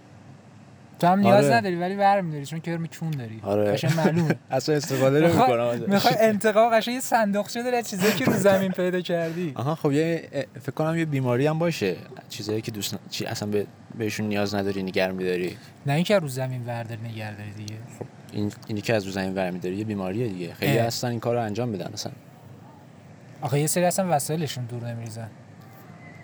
تو 1.00 1.08
هم 1.08 1.20
نیاز 1.20 1.46
آره. 1.46 1.56
نداری 1.56 1.76
ولی 1.76 1.96
برمیداری 1.96 2.46
چون 2.46 2.60
کرم 2.60 2.88
کون 2.88 3.12
داری. 3.12 3.40
آره. 3.44 3.72
قشنگ 3.72 3.94
معلومه. 3.98 4.36
اصلا 4.52 4.76
استفاده 4.76 5.20
نمی‌کنم 5.20 5.80
می‌خوای 5.88 6.16
انتقام 6.30 6.78
قشنگ 6.78 6.94
یه 6.96 7.00
صندوقچه 7.00 7.64
داره؟ 7.64 7.84
چیزایی 7.84 8.14
که 8.14 8.26
رو 8.26 8.34
زمین 8.34 8.72
پیدا 8.72 9.02
کردی. 9.02 9.52
آها 9.56 9.76
خب 9.76 9.92
یه 9.92 10.30
فکر 10.62 10.72
کنم 10.72 10.98
یه 10.98 11.06
بیماری 11.06 11.48
هم 11.48 11.60
باشه. 11.60 11.96
چیزایی 12.30 12.62
که 12.62 12.72
دوست 12.72 12.94
ن... 12.94 12.98
چی 13.10 13.26
اصلا 13.26 13.50
به... 13.50 13.68
بهشون 13.98 14.28
نیاز 14.28 14.56
نداری 14.56 14.84
نگر 14.84 15.12
میداری. 15.12 15.58
نه 15.86 15.94
اینکه 15.94 16.20
رو 16.20 16.28
زمین 16.28 16.66
وردار 16.66 16.98
نگه 16.98 17.38
داری 17.38 17.52
دیگه. 17.52 17.76
این 18.32 18.52
اینی 18.68 18.82
که 18.82 18.94
از 18.94 19.06
رو 19.06 19.12
زمین 19.12 19.34
برمیداری 19.34 19.76
یه 19.76 19.86
بیماریه 19.86 20.28
دیگه. 20.28 20.54
خیلی. 20.54 20.78
هستن 20.78 21.08
این 21.08 21.20
کار 21.20 21.36
رو 21.36 21.42
انجام 21.42 21.70
میدن 21.70 21.92
اصلا. 21.94 22.12
آخه 23.42 23.60
یه 23.60 23.68
سری 23.68 23.86
اصلا 23.86 24.16
وسایلشون 24.16 24.66
دور 24.66 24.84
نمیریزن. 24.84 25.30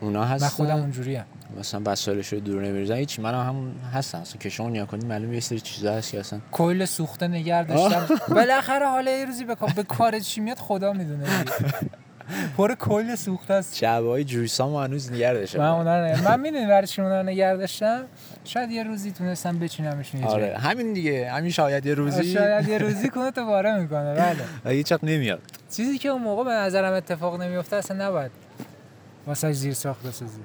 اونا 0.01 0.23
هستن. 0.25 0.45
من 0.45 0.49
خودم 0.49 0.75
اونجوریم 0.81 1.23
مثلا 1.59 1.81
وسایلش 1.85 2.33
رو 2.33 2.39
دور 2.39 2.63
نمیریزن 2.63 2.95
هیچ 2.95 3.19
من 3.19 3.33
هم 3.33 3.71
هستم 3.93 4.17
اصلا 4.17 4.37
که 4.39 4.49
شما 4.49 4.69
نیا 4.69 4.85
کنید 4.85 5.05
معلومه 5.05 5.33
یه 5.33 5.39
سری 5.39 5.59
چیزا 5.59 5.93
هست 5.93 6.11
که 6.11 6.19
اصلا 6.19 6.39
کل 6.51 6.85
سوخته 6.85 7.27
نگر 7.27 7.63
داشتم. 7.63 8.07
بالاخره 8.35 8.87
حالا 8.87 9.11
یه 9.11 9.25
روزی 9.25 9.45
بکن 9.45 9.73
به 9.75 9.83
کار 9.83 10.19
چی 10.19 10.41
میاد 10.41 10.57
خدا 10.57 10.93
می‌دونه. 10.93 11.25
پر 12.57 12.75
کل 12.75 13.15
سوخته 13.15 13.53
است. 13.53 13.75
شعبه 13.75 14.09
های 14.09 14.23
جویسام 14.23 14.75
هنوز 14.75 15.11
نگر 15.11 15.33
داشتم. 15.33 15.59
من 15.59 15.65
اونا 15.67 16.05
نگه- 16.05 16.23
من 16.23 16.39
می‌دونی 16.39 16.65
برای 16.67 16.87
چی 16.87 17.01
اونا 17.01 17.21
نگه 17.21 17.55
داشتم؟ 17.55 18.03
شاید 18.43 18.71
یه 18.71 18.83
روزی 18.83 19.11
تونستم 19.11 19.59
بچینمشون 19.59 20.21
یه 20.21 20.27
جایی. 20.27 20.43
آره. 20.45 20.57
همین 20.57 20.93
دیگه. 20.93 21.31
همین 21.31 21.51
شاید 21.51 21.85
یه 21.85 21.93
روزی. 21.93 22.33
شاید 22.33 22.67
یه 22.67 22.77
روزی 22.77 23.09
کنه 23.09 23.31
تو 23.31 23.45
باره 23.45 23.79
می‌کنه. 23.79 24.13
بله. 24.13 24.37
هیچ 24.75 24.93
نمیاد. 25.03 25.41
چیزی 25.75 25.97
که 25.97 26.09
اون 26.09 26.21
موقع 26.21 26.43
به 26.43 26.51
نظرم 26.51 26.93
اتفاق 26.93 27.41
نمیفته 27.41 27.75
اصلا 27.75 28.07
نباید 28.07 28.31
واسه 29.27 29.51
زیر 29.51 29.73
ساخت 29.73 30.03
بسازی 30.07 30.39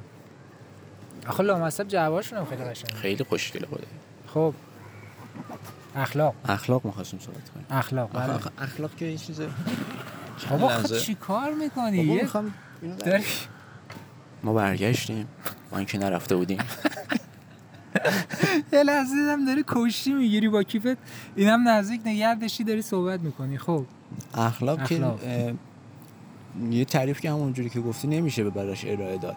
آخه 1.29 1.43
لامصب 1.43 1.89
جوابشون 1.89 2.39
هم 2.39 2.45
خیلی 2.45 2.65
قشنگه. 2.65 2.95
خیلی 2.95 3.25
خوشگله 3.25 3.67
خوده 3.67 3.87
خب. 4.35 4.55
اخلاق. 5.97 6.35
اخلاق 6.49 6.85
می‌خواستیم 6.85 7.21
صحبت 7.21 7.51
کنیم. 7.51 7.67
اخلاق 7.71 8.11
بله. 8.13 8.33
آخه 8.33 8.51
اخلاق 8.59 8.97
که 8.97 9.05
این 9.05 9.17
چیزه. 9.19 9.49
بابا 10.51 10.69
خب. 10.69 10.97
چی 10.99 11.15
کار 11.15 11.53
می‌کنی؟ 11.55 12.05
می‌خوام 12.05 12.55
اینو 12.83 12.97
در- 12.97 13.05
داری 13.11 13.25
ما 14.43 14.53
برگشتیم. 14.53 15.29
با 15.71 15.77
اینکه 15.79 15.99
نرفته 15.99 16.37
بودیم. 16.37 16.59
یه 18.73 18.83
لحظه 18.83 19.15
دیدم 19.15 19.45
داری 19.47 19.65
کشتی 19.67 20.13
می‌گیری 20.13 20.49
با 20.49 20.63
کیفت. 20.63 20.99
اینم 21.37 21.69
نزدیک 21.69 22.01
نگه 22.05 22.35
داشتی 22.35 22.65
داری 22.65 22.83
صحبت 22.83 23.21
می‌کنی. 23.21 23.59
خب. 23.59 23.85
اخلاق 24.35 24.79
که 24.87 24.95
اخلاق. 24.95 25.21
یه 26.71 26.85
تعریف 26.85 27.21
که 27.21 27.31
همونجوری 27.31 27.71
که 27.71 27.81
گفتی 27.81 28.09
نمیشه 28.09 28.45
به 28.45 28.51
براش 28.51 28.85
ارائه 28.85 29.19
داد. 29.19 29.37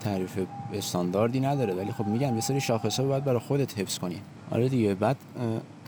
تعریف 0.00 0.38
استانداردی 0.72 1.40
نداره 1.40 1.74
ولی 1.74 1.92
خب 1.92 2.06
میگم 2.06 2.34
یه 2.34 2.40
سری 2.40 2.60
شاخصه 2.60 3.02
باید 3.02 3.24
برای 3.24 3.38
خودت 3.38 3.78
حفظ 3.78 3.98
کنی. 3.98 4.20
آره 4.50 4.68
دیگه 4.68 4.94
بعد 4.94 5.16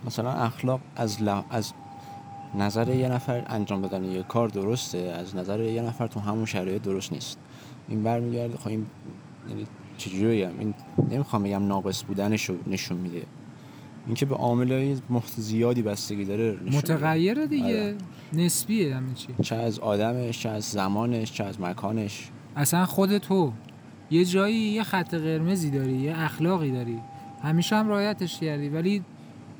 مثلا 0.06 0.32
اخلاق 0.32 0.80
از 0.96 1.22
ل... 1.22 1.40
از 1.50 1.72
نظر 2.54 2.88
یه 2.88 3.08
نفر 3.08 3.44
انجام 3.46 3.82
دادن 3.82 4.04
یه 4.04 4.22
کار 4.22 4.48
درسته 4.48 4.98
از 4.98 5.36
نظر 5.36 5.60
یه 5.60 5.82
نفر 5.82 6.06
تو 6.06 6.20
همون 6.20 6.44
شرایط 6.44 6.82
درست 6.82 7.12
نیست. 7.12 7.38
این 7.88 8.02
برمیگرده 8.02 8.56
خب 8.56 8.68
این 8.68 8.86
یعنی 9.48 9.66
چجوری 9.98 10.42
بگم 10.42 10.58
این 10.58 10.74
نمی‌خوام 11.10 11.42
بگم 11.42 11.66
ناقص 11.66 12.04
بودنش 12.04 12.44
رو 12.44 12.54
نشون 12.66 12.98
میده. 12.98 13.22
اینکه 14.06 14.26
به 14.26 14.36
محیط 15.10 15.30
زیادی 15.36 15.82
بستگی 15.82 16.24
داره 16.24 16.58
میده. 16.64 16.76
متغیره 16.76 17.46
دیگه. 17.46 17.82
آره. 17.82 17.94
نسبیه 18.32 18.96
همه 18.96 19.14
چی. 19.14 19.28
چه 19.42 19.56
از 19.56 19.78
آدمش 19.78 20.38
چه 20.38 20.48
از 20.48 20.64
زمانش 20.64 21.32
چه 21.32 21.44
از 21.44 21.60
مکانش. 21.60 22.30
اصلا 22.56 22.86
خود 22.86 23.18
تو. 23.18 23.52
یه 24.10 24.24
جایی 24.24 24.56
یه 24.56 24.82
خط 24.82 25.14
قرمزی 25.14 25.70
داری 25.70 25.92
یه 25.92 26.14
اخلاقی 26.16 26.70
داری. 26.70 26.98
همیشه 27.42 27.76
هم 27.76 27.88
رعایتش 27.88 28.40
کردی 28.40 28.68
ولی 28.68 29.02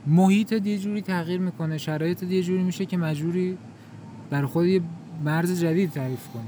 محیط 0.07 0.53
یه 0.53 0.79
جوری 0.79 1.03
تغییر 1.03 1.41
می‌کنه 1.41 1.79
شرایط 1.79 2.23
یه 2.23 2.43
جوری 2.43 2.63
میشه 2.63 2.87
که 2.87 2.97
مجبوری 2.97 3.59
برای 4.31 4.47
خود 4.47 4.67
یه 4.67 4.81
مرز 5.25 5.61
جدید 5.61 5.91
تعریف 5.91 6.29
کنی. 6.29 6.43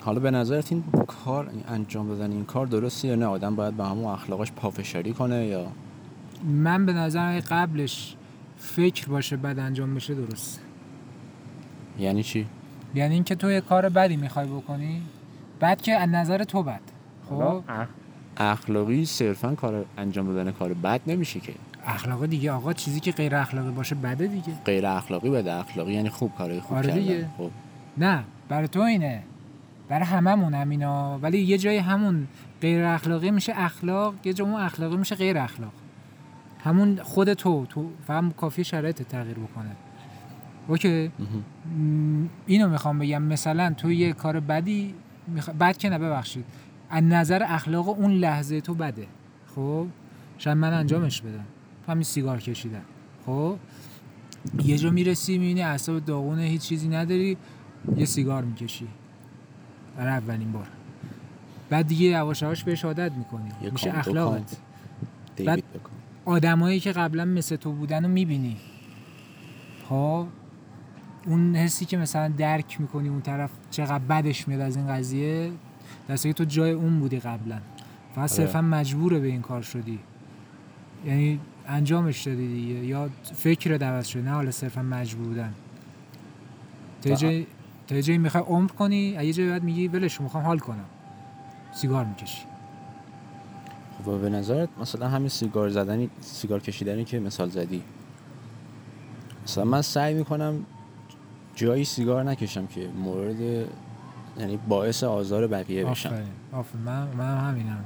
حالا 0.00 0.20
به 0.20 0.30
نظرت 0.30 0.72
این 0.72 0.84
کار 1.06 1.48
این 1.48 1.64
انجام 1.68 2.08
دادن 2.08 2.32
این 2.32 2.44
کار 2.44 2.66
درسته 2.66 3.08
یا 3.08 3.14
نه؟ 3.14 3.26
آدم 3.26 3.56
باید 3.56 3.76
به 3.76 3.84
همون 3.84 4.04
اخلاقش 4.04 4.52
پافشاری 4.52 5.12
کنه 5.12 5.46
یا 5.46 5.66
من 6.44 6.86
به 6.86 6.92
نظر 6.92 7.40
قبلش 7.40 8.16
فکر 8.56 9.08
باشه 9.08 9.36
بعد 9.36 9.58
انجام 9.58 9.94
بشه 9.94 10.14
درست 10.14 10.60
یعنی 11.98 12.22
چی؟ 12.22 12.46
یعنی 12.94 13.14
اینکه 13.14 13.34
تو 13.34 13.50
یه 13.50 13.60
کار 13.60 13.88
بدی 13.88 14.16
می‌خوای 14.16 14.46
بکنی 14.46 15.02
بعد 15.60 15.82
که 15.82 15.92
از 15.92 16.08
نظر 16.08 16.44
تو 16.44 16.62
بد. 16.62 16.80
خب؟ 17.28 17.62
اخلاقی 18.36 19.04
صرفا 19.04 19.54
کار 19.54 19.84
انجام 19.98 20.26
دادن 20.26 20.50
کار 20.50 20.74
بد 20.74 21.00
نمیشه 21.06 21.40
که. 21.40 21.52
اخلاق 21.86 22.26
دیگه 22.26 22.52
آقا 22.52 22.72
چیزی 22.72 23.00
که 23.00 23.12
غیر 23.12 23.36
اخلاقی 23.36 23.70
باشه 23.70 23.94
بده 23.94 24.26
دیگه. 24.26 24.52
غیر 24.64 24.86
اخلاقی 24.86 25.30
بده. 25.30 25.54
اخلاقی 25.54 25.92
یعنی 25.92 26.08
خوب 26.08 26.34
کارهای 26.38 26.60
خوب 26.60 26.76
آره 26.76 26.92
دیگه. 26.92 27.28
خب. 27.38 27.50
نه 27.98 28.24
برای 28.48 28.68
تو 28.68 28.80
اینه. 28.80 29.22
برای 29.88 30.04
هممون 30.04 30.54
همینا. 30.54 31.18
ولی 31.18 31.38
یه 31.38 31.58
جای 31.58 31.76
همون 31.76 32.26
غیر 32.60 32.84
اخلاقی 32.84 33.30
میشه 33.30 33.52
اخلاق 33.56 34.14
یه 34.24 34.32
جای 34.32 34.50
اون 34.50 34.60
اخلاقی 34.60 34.96
میشه 34.96 35.14
غیر 35.14 35.38
اخلاق. 35.38 35.72
همون 36.64 37.02
خود 37.02 37.32
تو 37.32 37.66
تو 37.66 37.90
فهم 38.06 38.30
کافی 38.30 38.64
شرایط 38.64 39.02
تغییر 39.02 39.38
بکنه. 39.38 39.70
اوکی. 40.68 41.10
اینو 42.46 42.68
می‌خوام 42.68 42.98
بگم. 42.98 43.22
مثلا 43.22 43.74
تو 43.76 43.92
یه 43.92 44.12
کار 44.12 44.40
بدی 44.40 44.94
میخ... 45.26 45.48
بد 45.48 45.76
که 45.76 45.88
نه 45.88 45.98
ببخشید. 45.98 46.44
از 46.90 47.02
نظر 47.02 47.42
اخلاق 47.48 47.88
اون 47.88 48.10
لحظه 48.10 48.60
تو 48.60 48.74
بده. 48.74 49.06
خب؟ 49.54 49.86
شاید 50.38 50.56
من 50.56 50.72
انجامش 50.72 51.20
بدم. 51.20 51.44
همین 51.88 52.02
سیگار 52.02 52.40
کشیدن. 52.40 52.82
خب؟ 53.26 53.56
یه 54.64 54.78
جا 54.78 54.90
می‌رسی 54.90 55.38
می‌بینی 55.38 55.62
اعصاب 55.62 56.04
داغونه 56.04 56.42
هیچ 56.42 56.62
چیزی 56.62 56.88
نداری 56.88 57.36
یه 57.96 58.04
سیگار 58.04 58.44
می‌کشی. 58.44 58.88
برای 59.96 60.12
اولین 60.12 60.52
بار. 60.52 60.66
بعد 61.70 61.86
دیگه 61.86 62.06
یواش 62.06 62.42
یواش 62.42 62.64
بهش 62.64 62.84
عادت 62.84 63.12
می‌کنی. 63.12 63.70
میشه 63.72 63.98
اخلاقت. 63.98 64.56
کام. 65.36 65.58
آدمایی 66.24 66.80
که 66.80 66.92
قبلا 66.92 67.24
مثل 67.24 67.56
تو 67.56 67.72
بودن 67.72 68.02
رو 68.04 68.08
می‌بینی. 68.10 68.56
خب؟ 69.88 70.26
اون 71.26 71.56
حسی 71.56 71.84
که 71.84 71.96
مثلا 71.96 72.28
درک 72.28 72.80
می‌کنی 72.80 73.08
اون 73.08 73.20
طرف 73.20 73.50
چقدر 73.70 73.98
بدش 73.98 74.48
میاد 74.48 74.60
از 74.60 74.76
این 74.76 74.88
قضیه 74.88 75.50
دسته 76.08 76.28
که 76.28 76.32
تو 76.32 76.44
جای 76.44 76.70
اون 76.70 77.00
بودی 77.00 77.18
قبلا. 77.20 77.58
فقط 78.14 78.30
صرفا 78.30 78.60
مجبوره 78.60 79.18
به 79.20 79.26
این 79.26 79.42
کار 79.42 79.62
شدی. 79.62 79.98
یعنی 81.06 81.40
انجامش 81.68 82.22
دادی 82.22 82.48
دیگه. 82.48 82.74
یا 82.74 83.10
فکر 83.34 83.84
عوض 83.84 84.06
شده 84.06 84.22
نه 84.22 84.30
حالا 84.30 84.50
صرفا 84.50 84.82
مجبور 84.82 85.26
بودن. 85.26 85.54
تا 87.88 88.00
جایی- 88.00 88.18
می‌خوای 88.18 88.44
عمر 88.46 88.70
کنی 88.70 88.96
یه 88.96 89.32
جایی 89.32 89.50
بعد 89.50 89.64
میگی 89.64 89.88
ولش 89.88 90.20
می‌خوام 90.20 90.44
حال 90.44 90.58
کنم. 90.58 90.84
سیگار 91.72 92.04
می‌کشی. 92.04 92.42
خب 93.98 94.18
به 94.20 94.28
نظرت 94.28 94.68
مثلا 94.80 95.08
همین 95.08 95.28
سیگار 95.28 95.68
زدنی 95.68 96.10
سیگار 96.20 96.60
کشیدنی 96.60 97.04
که 97.04 97.20
مثال 97.20 97.48
زدی. 97.50 97.82
مثلا 99.44 99.64
من 99.64 99.82
سعی 99.82 100.14
می‌کنم 100.14 100.66
جایی 101.54 101.84
سیگار 101.84 102.22
نکشم 102.22 102.66
که 102.66 102.88
مورد 102.88 103.40
یعنی 104.38 104.58
باعث 104.68 105.04
آزار 105.04 105.46
بقیه 105.46 105.84
بشم. 105.84 106.08
آفرین 106.08 106.28
آفرین. 106.52 106.82
من 106.84 107.08
من 107.18 107.38
هم 107.38 107.48
همینم. 107.50 107.84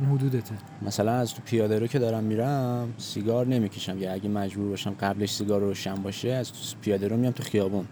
اون 0.00 0.08
حدودته. 0.18 0.54
مثلا 0.82 1.12
از 1.12 1.34
تو 1.34 1.42
پیاده 1.44 1.78
رو 1.78 1.86
که 1.86 1.98
دارم 1.98 2.24
میرم 2.24 2.94
سیگار 2.98 3.46
نمی‌کشم. 3.46 3.98
یا 3.98 4.12
اگه 4.12 4.28
مجبور 4.28 4.68
باشم 4.68 4.90
قبلش 5.00 5.32
سیگار 5.32 5.60
روشن 5.60 5.94
باشه 5.94 6.28
از 6.28 6.52
تو 6.52 6.58
پیاده 6.80 7.08
رو 7.08 7.16
میام 7.16 7.32
تو 7.32 7.42
خیابون. 7.42 7.86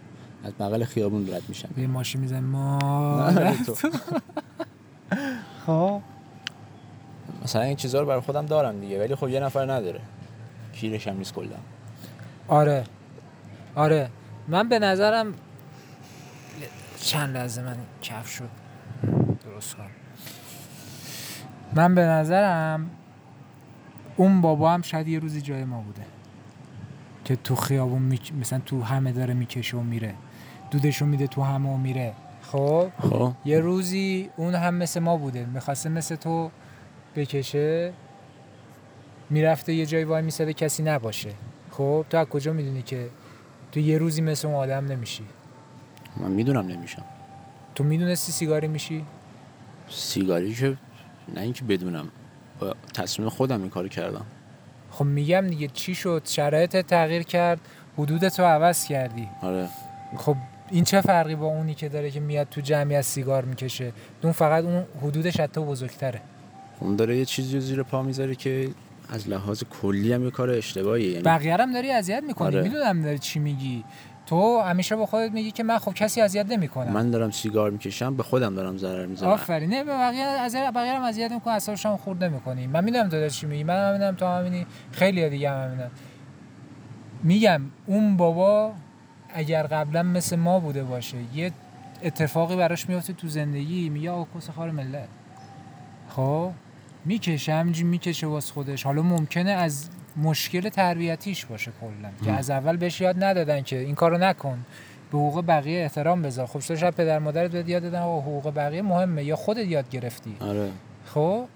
از 0.45 0.53
بغل 0.53 0.85
خیابون 0.85 1.28
رد 1.28 1.43
میشم. 1.49 1.68
به 1.76 1.87
ماشین 1.87 2.20
میزن 2.20 2.41
ما 2.41 2.78
نه، 3.31 3.64
تو. 3.64 3.74
خب. 5.66 6.01
مثلا 7.45 7.62
این 7.62 7.76
چیزها 7.76 8.01
رو 8.01 8.07
برای 8.07 8.20
خودم 8.20 8.47
دارم 8.47 8.80
دیگه 8.80 9.01
ولی 9.01 9.14
خب 9.14 9.28
یه 9.28 9.40
نفر 9.40 9.72
نداره. 9.72 10.01
کیرش 10.72 11.09
هم 11.09 11.16
نیست 11.16 11.34
کلا. 11.34 11.57
آره. 12.49 12.84
آره. 13.74 14.11
من 14.49 14.68
به 14.68 14.78
نظرم 14.78 15.34
چند 17.01 17.36
لحظه 17.36 17.62
من 17.62 17.76
کف 18.03 18.28
شد. 18.28 18.49
درست 19.45 19.74
کنم 19.74 19.90
من 21.72 21.95
به 21.95 22.03
نظرم 22.03 22.90
اون 24.16 24.40
بابا 24.40 24.70
هم 24.70 24.82
شاید 24.82 25.09
یه 25.09 25.18
روزی 25.18 25.40
جای 25.40 25.64
ما 25.64 25.80
بوده. 25.80 26.03
که 27.24 27.36
تو 27.36 27.57
خیابون 27.57 28.03
می... 28.03 28.20
مثلا 28.40 28.61
تو 28.66 28.82
همه 28.82 29.12
داره 29.12 29.34
می‌کشه 29.34 29.76
و 29.76 29.80
میره. 29.80 30.14
دودشو 30.70 31.07
میده 31.07 31.26
تو 31.26 31.42
همه 31.42 31.68
و 31.68 31.76
میره. 31.76 32.12
خب؟ 32.42 32.90
خب. 33.01 33.32
یه 33.45 33.61
روزی 33.61 34.30
اون 34.36 34.55
هم 34.55 34.74
مثل 34.74 35.01
ما 35.01 35.16
بوده. 35.16 35.47
می‌خواسته 35.47 35.88
مثل 35.88 36.16
تو 36.16 36.51
بکشه 37.17 37.93
می‌رفته 39.31 39.75
یه 39.75 39.87
جایی 39.87 40.05
وای 40.05 40.23
میساده 40.23 40.53
کسی 40.53 40.83
نباشه. 40.83 41.31
خب 41.71 42.07
تو 42.11 42.17
از 42.17 42.27
کجا 42.27 42.53
می‌دونی 42.53 42.83
که 42.83 43.09
تو 43.73 43.81
یه 43.81 43.99
روزی 43.99 44.23
مثل 44.23 44.49
اون 44.49 44.57
آدم 44.57 44.87
نمیشی؟ 44.87 45.25
من 46.17 46.31
می‌دونم 46.31 46.67
نمیشم. 46.67 47.05
تو 47.75 47.85
می‌دونستی 47.85 48.33
سیگاری 48.33 48.69
میشی؟ 48.69 49.05
سیگاری 49.91 50.55
که 50.55 50.77
نه 51.35 51.41
اینکه 51.41 51.65
بدونم. 51.65 52.09
با 52.61 52.75
تصمیم 52.95 53.29
خودم 53.29 53.61
این 53.61 53.71
کارو 53.71 53.89
کردم. 53.89 54.27
خب 54.91 55.05
میگم 55.05 55.47
دیگه 55.47 55.69
چی 55.69 55.95
شد؟ 55.95 56.23
شرایط 56.25 56.77
تغییر 56.77 57.23
کرد 57.23 57.61
حدودت 57.99 58.41
رو 58.41 58.47
عوض 58.47 58.85
کردی. 58.85 59.29
آره. 59.43 59.69
خب 60.17 60.37
این 60.71 60.85
چه 60.85 61.01
فرقی 61.01 61.35
با 61.35 61.47
اونی 61.47 61.75
که 61.75 61.89
داره 61.89 62.11
که 62.11 62.21
میاد 62.21 62.49
تو 62.49 62.61
جمعیت 62.61 63.03
سیگار 63.03 63.45
می‌کشه؟ 63.45 63.93
اون 64.23 64.33
فقط 64.33 64.65
اون 64.65 64.85
حدودش 65.03 65.41
حتی 65.41 65.61
بزرگتره. 65.61 66.21
اون 66.81 66.97
داره 66.97 67.16
یه 67.16 67.25
چیزی 67.25 67.61
زیر 67.61 67.83
پا 67.83 68.03
می‌ذاره 68.03 68.35
که 68.35 68.68
از 69.11 69.29
لحاظ 69.29 69.62
کلی 69.81 70.12
هم 70.12 70.25
یه 70.25 70.31
کار 70.31 70.51
اشتباهیه 70.51 71.11
یعنی 71.11 71.22
بقیه 71.22 71.57
هم 71.57 71.72
داری 71.72 71.91
اذیت 71.91 72.22
می‌کنی 72.22 72.47
آره. 72.47 72.62
می‌دونم 72.62 73.03
داری 73.03 73.18
چی 73.18 73.39
میگی. 73.39 73.85
تو 74.27 74.61
همیشه 74.61 74.97
با 74.97 75.07
خودت 75.07 75.33
میگی 75.33 75.51
که 75.51 75.62
من 75.62 75.79
خب 75.79 75.95
کسی 75.95 76.20
اذیت 76.20 76.47
نمی‌کنم. 76.47 76.93
من 76.93 77.11
دارم 77.11 77.31
سیگار 77.31 77.70
می‌کشم 77.70 78.16
به 78.16 78.22
خودم 78.22 78.55
دارم 78.55 78.79
ضرر 78.79 79.07
می‌زنم. 79.07 79.29
آفرین. 79.31 79.70
نه 79.70 79.85
به 79.85 79.93
بقیه 79.93 80.22
از 80.22 80.57
بقیه 80.57 80.93
هم 80.93 81.03
اذیت 81.03 81.31
نمی‌کنی 81.31 81.53
اعصابش 81.53 81.87
هم 81.87 81.97
خورد 81.97 82.25
نمی‌کنی 82.25 82.66
من 82.66 82.85
می‌دونم 82.85 83.09
تو 83.09 83.29
چی 83.29 83.47
میگی. 83.47 83.64
من 83.64 83.93
می‌دونم 83.93 84.14
تو 84.14 84.27
همینی 84.27 84.66
خیلی 84.93 85.31
دیگه 85.31 85.51
هم 85.51 85.68
همینن 85.68 85.91
میگم 87.22 87.62
اون 87.87 88.16
بابا 88.16 88.72
اگر 89.35 89.62
قبلا 89.62 90.03
مثل 90.03 90.37
ما 90.37 90.61
بوده 90.61 90.85
باشه 90.85 91.16
یه 91.35 91.53
اتفاقی 92.03 92.57
براش 92.57 92.89
میفته 92.89 93.12
تو 93.12 93.29
زندگی 93.29 93.89
میگه 93.89 94.11
آقا 94.11 94.39
کس 94.39 94.51
خار 94.51 94.70
ملت. 94.70 95.09
خب؟ 96.09 96.51
می‌کشه 97.05 97.52
همینجوری 97.52 97.88
می‌کشه 97.88 98.26
واسه 98.26 98.52
خودش. 98.52 98.82
حالا 98.82 99.02
ممکنه 99.02 99.50
از 99.50 99.88
مشکل 100.16 100.68
تربیتیش 100.68 101.44
باشه 101.44 101.72
کلا. 101.80 102.11
که. 102.24 102.38
از 102.38 102.50
اول 102.50 102.76
بهش 102.76 103.00
یاد 103.00 103.24
ندادن 103.24 103.62
که 103.62 103.78
این 103.78 103.94
کارو 103.94 104.18
نکن. 104.18 104.64
به 105.12 105.18
حقوق 105.18 105.46
بقیه 105.46 105.82
احترام 105.82 106.22
بذار. 106.22 106.46
خب 106.46 106.61
شاید 106.61 106.94
پدر 106.94 107.18
مادرت 107.18 107.50
بهت 107.50 107.68
یاد 107.68 107.82
دادن 107.82 108.00
آقا 108.00 108.20
حقوق 108.20 108.55
بقیه 108.55 108.82
مهمه. 108.82 109.24
یا 109.24 109.36
خودت 109.36 109.66
یاد 109.66 109.90
گرفتی. 109.90 110.36
آره. 110.40 110.70
خب؟ 111.07 111.46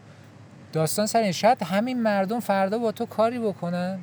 داستان 0.72 1.07
سر 1.07 1.20
این. 1.20 1.32
شاید 1.32 1.62
همین 1.62 2.03
مردم 2.03 2.40
فردا 2.40 2.78
با 2.78 2.92
تو 2.92 3.07
کاری 3.07 3.38
بکنن. 3.38 3.99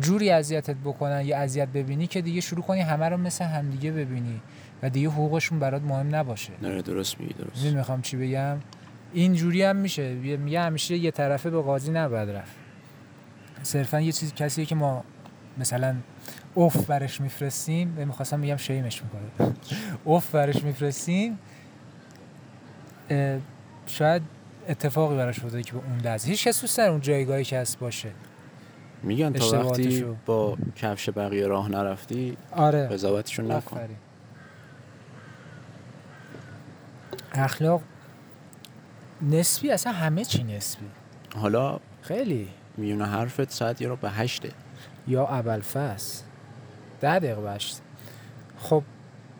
جوری 0.00 0.30
اذیتت 0.30 0.76
بکنن 0.84 1.22
یا 1.24 1.38
اذیت 1.38 1.68
ببینی 1.68 2.06
که 2.06 2.20
دیگه 2.20 2.40
شروع 2.40 2.62
کنی 2.62 2.80
همه 2.80 3.08
رو 3.08 3.16
مثل 3.16 3.44
همدیگه 3.44 3.90
ببینی 3.90 4.40
و 4.82 4.90
دیگه 4.90 5.08
حقوقشون 5.08 5.58
برات 5.58 5.82
مهم 5.82 6.14
نباشه. 6.14 6.52
آره 6.64 6.82
درست 6.82 7.20
میگی 7.20 7.34
درست. 7.34 7.74
می‌خوام 7.74 8.02
چی 8.02 8.16
بگم؟ 8.16 8.56
این 9.12 9.34
جوری 9.34 9.62
هم 9.62 9.76
میشه. 9.76 10.14
میگه 10.14 10.60
همیشه 10.60 10.96
یه 10.96 11.10
طرفه 11.10 11.50
به 11.50 11.62
قاضی 11.62 11.90
نباید 11.90 12.30
رفت. 12.30 12.52
صرفا 13.62 14.00
یه 14.00 14.12
چیزی 14.12 14.32
کسیه 14.36 14.64
که 14.64 14.74
ما 14.74 15.04
مثلا 15.58 15.96
اوف 16.54 16.86
برش 16.86 17.20
میفرستیم 17.20 17.88
می‌خواستم 17.88 18.40
بگم 18.42 18.56
شیمش 18.56 19.02
می‌کنه. 19.02 19.54
اوف 20.04 20.30
برش 20.30 20.62
میفرستیم 20.62 21.38
شاید 23.86 24.22
اتفاقی 24.68 25.16
براش 25.16 25.40
بوده 25.40 25.62
که 25.62 25.72
به 25.72 25.78
اون 25.78 25.98
دست 25.98 26.28
هیچ 26.28 26.48
کس 26.48 26.60
دوست 26.60 26.78
اون 26.78 27.00
جایگاهی 27.00 27.44
که 27.44 27.58
هست 27.58 27.78
باشه. 27.78 28.10
میگن 29.02 29.32
تا 29.32 29.66
وقتی. 29.66 30.04
با 30.26 30.56
کفش 30.76 31.10
بقیه 31.10 31.46
راه 31.46 31.68
نرفتی 31.68 32.36
آره. 32.52 32.86
قضاوتشون 32.86 33.52
نکن. 33.52 33.80
اخلاق 37.32 37.82
نسبی 39.22 39.70
اصلا 39.70 39.92
همه 39.92 40.24
چی 40.24 40.42
نسبی. 40.42 40.86
حالا 41.36 41.80
خیلی. 42.02 42.48
میونه 42.76 43.06
حرفت 43.06 43.50
ساعت 43.50 43.80
یه 43.80 43.88
رو 43.88 43.96
به 43.96 44.10
هشته 44.10 44.50
یا 45.08 45.24
اول 45.26 45.60
فصل 45.60 46.22
ده 47.00 47.18
دقیقه 47.18 47.40
بشت 47.40 47.80
خب 48.58 48.82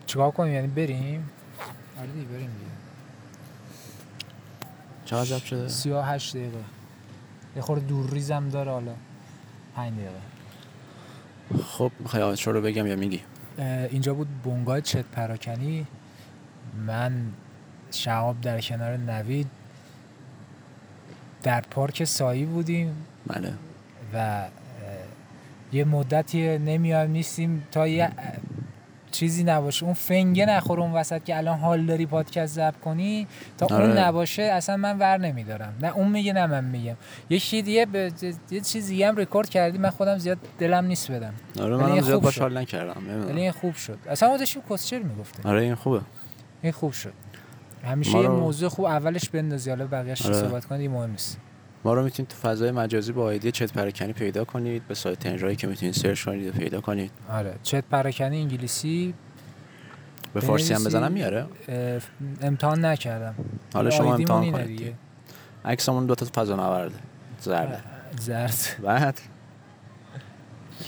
چیکار 0.07 0.31
کنیم؟ 0.31 0.55
یعنی 0.55 0.67
بریم؟ 0.67 1.31
آره 1.99 2.07
دیگه 2.07 2.27
بریم 2.27 2.51
دیگه. 2.51 2.71
چقدر 5.05 5.25
ضبط 5.25 5.45
شده؟ 5.45 5.69
سی 5.69 5.91
و 5.91 6.01
هشت 6.01 6.37
دقیقه. 6.37 6.59
یه 7.57 7.63
خورده 7.63 7.87
دور 7.87 8.11
ریزم 8.11 8.49
داره 8.49 8.71
حالا. 8.71 8.95
پنج 9.77 9.95
دقیقه. 9.95 10.21
خب 11.65 11.93
می‌خوای 11.99 12.23
آتشو 12.23 12.53
رو 12.53 12.61
بگم 12.61 12.87
یا 12.87 12.97
میگی؟ 12.97 13.23
اینجا 13.91 14.15
بود 14.15 14.29
بونگای 14.43 14.83
چت 14.83 15.05
پراکنی. 15.05 15.87
من 16.87 17.33
شهاب 17.91 18.41
در 18.41 18.61
کنار 18.61 18.97
نوید. 18.97 19.51
در 21.47 21.61
پارک 21.61 22.05
سایی 22.05 22.45
بودیم. 22.45 23.07
بله. 23.27 23.53
و 24.15 24.45
یه 25.73 25.85
مدتی 25.85 26.59
نمیایم 26.59 27.11
نیستیم 27.11 27.67
تا 27.73 27.89
یه 27.89 28.11
چیزی 29.11 29.45
نباشه. 29.45 29.85
اون 29.85 29.95
فنگه 29.95 30.47
نخوره 30.47 30.83
اون 30.83 30.93
وسط 30.93 31.25
که 31.25 31.37
الان 31.37 31.59
حال 31.59 31.87
داری 31.87 32.07
پادکست 32.07 32.55
ضبط 32.55 32.77
کنی 32.81 33.27
تا 33.59 33.67
اون 33.67 33.83
آره. 33.83 34.01
نباشه 34.01 34.43
اصلا 34.43 34.77
من 34.77 34.99
ور 34.99 35.17
نمیدارم. 35.19 35.75
نه 35.83 35.97
اون 35.97 36.09
میگه 36.09 36.33
نه 36.33 36.47
من 36.47 36.65
میگم. 36.65 36.97
یه 37.31 37.39
چیز 37.39 37.65
دیگه 37.65 37.87
به- 37.87 38.13
یه 38.51 38.61
چیز 38.61 38.87
دیگه 38.89 39.09
هم 39.09 39.17
رکورد 39.17 39.49
کردی 39.49 39.79
من 39.79 39.91
خودم 39.91 40.19
زیاد 40.19 40.39
دلم 40.59 40.85
نیست 40.85 41.11
بدم. 41.11 41.35
آره 41.61 41.77
منم 41.77 41.93
این 41.93 42.03
زیاد 42.03 42.15
خوب 42.15 42.25
باش 42.25 42.35
شد. 42.35 42.41
حال 42.41 42.59
نکردم 42.59 43.03
ولی 43.29 43.41
این 43.41 43.53
خوب 43.53 43.75
شد. 43.75 43.99
اصلا 44.09 44.29
ما 44.29 44.37
داشتیم 44.37 44.63
کسچر 44.71 44.99
می‌گفتیم 44.99 45.47
آره 45.47 45.63
این 45.63 45.75
خوبه. 45.75 46.01
این 46.63 46.73
خوب 46.73 46.93
شد. 46.93 47.13
همیشه 47.85 48.19
یه 48.19 48.29
موضوع 48.29 48.69
خوب 48.69 48.85
اولش 48.85 49.29
بندازی 49.29 49.71
حالا 49.71 49.87
بقیه‌اش 49.87 50.27
رو 50.27 50.35
آره. 50.35 50.49
صحبت 50.49 50.65
کنی 50.65 50.79
دیگه 50.79 50.91
مهم 50.91 51.11
نیست. 51.11 51.39
ما 51.85 51.95
رو 51.95 52.05
می‌تونید 52.05 52.31
تو 52.31 52.37
فضای 52.37 52.71
مجازی 52.71 53.13
با 53.13 53.25
آیدی 53.25 53.53
چت 53.53 53.73
پرکنی 53.73 54.13
پیدا 54.13 54.45
کنید 54.45 54.89
به 54.89 54.95
سایت 54.95 55.27
انجایی 55.27 55.57
که 55.57 55.67
می‌تونید 55.67 55.95
سرچ 55.95 56.25
کنید 56.25 56.49
و 56.49 56.59
پیدا 56.59 56.81
کنید. 56.81 57.11
آره. 57.31 57.55
چت 57.63 57.85
پراکنی 57.91 58.41
انگلیسی 58.41 59.15
به 60.35 60.41
فارسی 60.41 60.75
هم 60.75 60.85
بزنم 60.85 61.13
میاره؟ 61.13 61.47
امتحان 62.41 62.85
نکردم. 62.85 63.35
حالا 63.75 63.91
شما 63.91 64.15
امتحان 64.15 64.53
کنید. 64.53 64.95
عکسمون 65.65 66.07
دو 66.07 66.15
تا 66.15 66.27
فضا 66.35 66.57
نورده. 66.57 66.95
زرده 67.41 67.81
زرد. 68.21 68.77
بعد؟ 68.83 69.21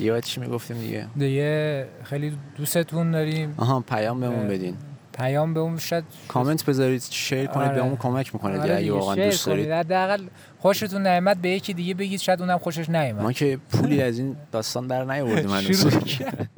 باید 0.00 0.24
چی 0.24 0.40
می‌گفتیم 0.40 0.78
دیگه؟ 0.78 1.06
دیگه 1.16 1.88
خیلی 2.04 2.38
دوستتون 2.56 3.10
داریم. 3.10 3.54
آها 3.56 3.80
پیام 3.80 4.20
بهمون 4.20 4.48
بدین. 4.48 4.76
پیام 5.18 5.54
به 5.54 5.60
اون 5.60 5.78
شاید 5.78 6.04
کامنت 6.28 6.64
بذارید 6.64 7.02
شیر 7.10 7.46
کنید 7.46 7.68
آره. 7.68 7.74
بهمون 7.76 7.96
کمک 7.96 8.34
می‌کنه 8.34 8.60
آره 8.60 8.76
اگه 8.76 8.92
واقعا 8.92 9.14
دوست. 9.14 9.46
دارید 9.46 9.70
حداقل 9.70 10.22
خوشتون 10.58 11.06
نیامد 11.06 11.42
به 11.42 11.48
یکی 11.48 11.74
دیگه 11.74 11.94
بگید 11.94 12.20
شاید 12.20 12.40
اونم 12.40 12.58
خوشش 12.58 12.88
نیامد 12.88 13.22
ما 13.22 13.32
که 13.32 13.58
پولی 13.72 14.02
از 14.02 14.18
این 14.18 14.36
داستان 14.52 14.86
در 14.86 15.04
نیاوردیم 15.04 15.50
هنوز 15.50 15.80
شروع 15.80 16.00
کرد. 16.00 16.50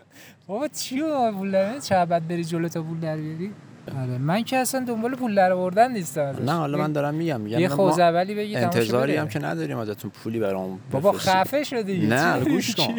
بابا 0.47 0.69
چی 0.69 0.99
رو 0.99 1.33
پول 1.33 1.51
در 1.51 1.79
چه 1.79 2.07
بعد 2.07 2.29
بری 2.29 2.45
جلو 2.45 2.69
تا 2.69 2.83
پول 2.83 3.01
در 3.01 3.17
بیاری 3.17 3.53
آره 4.03 4.19
من 4.19 4.43
که 4.43 4.57
اصلا 4.57 4.85
دنبال 4.85 5.15
پول 5.15 5.35
در 5.35 5.53
آوردن 5.53 5.93
نیستم. 5.93 6.37
نه 6.47 6.53
حالا 6.53 6.79
من 6.79 6.93
دارم 6.93 7.15
میگم 7.15 7.41
میگم 7.41 7.59
یه 7.59 7.69
ما 7.69 7.77
خوزولی 7.77 8.35
بگی 8.35 8.55
تماشا 8.55 8.79
انتظاری. 8.79 9.17
هم 9.17 9.29
که 9.29 9.39
نداریم 9.39 9.79
ازتون 9.79 10.11
پولی 10.11 10.41
برام 10.41 10.79
بابا. 10.91 11.13
خفه 11.13 11.65
شدی 11.65 12.07
نه؟ 12.07 12.41
گوش 12.41 12.75
کن 12.75 12.95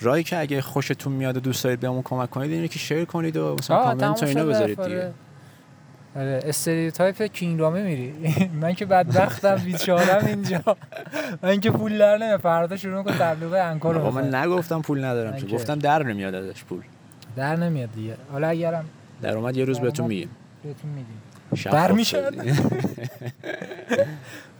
راهی 0.00 0.22
که 0.22 0.38
اگه 0.38 0.60
خوشتون 0.62 1.12
میاد 1.12 1.36
و 1.36 1.40
دوست 1.40 1.64
دارید 1.64 1.80
بهمون 1.80 2.02
کمک 2.02 2.30
کنید 2.30 2.50
اینه 2.50 2.68
که 2.68 2.78
شیر 2.78 3.04
کنید 3.04 3.36
و 3.36 3.56
مثلا 3.58 3.84
کامنت 3.84 4.22
و 4.22 4.26
اینا 4.26 4.44
بذارید 4.44 4.82
دیگه. 4.82 4.96
آره. 4.96 5.12
آره 6.16 6.40
استریوتایپ 6.44 7.22
کینگرامه 7.22 7.82
میری. 7.82 8.14
من 8.62 8.74
که 8.74 8.84
بدبختم 8.86 9.56
بیچارم 9.56 10.26
اینجا. 10.26 10.62
من 11.42 11.60
که 11.60 11.70
پول 11.70 11.98
در 11.98 12.16
نمیاد. 12.18 12.40
فردا 12.40 12.76
شروع 12.76 13.02
کن 13.02 13.12
تبلیغ 13.18 13.52
انکار 13.52 13.94
رو 13.94 14.10
من. 14.10 14.34
نگفتم 14.34 14.82
پول 14.82 15.04
ندارم 15.04 15.36
که- 15.36 15.46
گفتم 15.46 15.78
در 15.78 16.02
نمیاد 16.02 16.34
ازش 16.34 16.64
پول. 16.64 16.82
در 17.36 17.56
نمیاد 17.56 17.92
دیگه. 17.92 18.16
حالا 18.32 18.48
اگرم 18.48 18.84
در 19.22 19.36
اومد 19.36 19.56
یه 19.56 19.64
روز 19.64 19.80
بهتون. 19.80 20.06
میگیم. 20.06 20.30
بهتون 20.64 20.90
شفاف 21.54 21.72
در 21.72 21.92
میشه؟ 21.92 22.22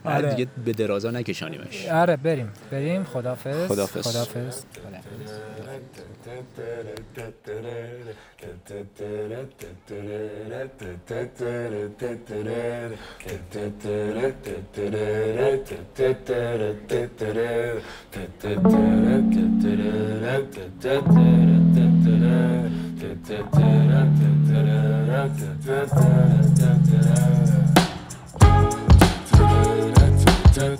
آره. 0.04 0.34
دیگه 0.34 0.50
به 0.64 0.72
درازا 0.72 1.10
نکشانیمش. 1.10 1.88
آره 1.88 2.16
بریم. 2.16 2.52
بریم. 2.70 3.04
خدافظ 3.04 3.68
خداحافظ. 3.68 4.08
خدافظ 4.08 4.64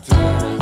do. 0.08 0.59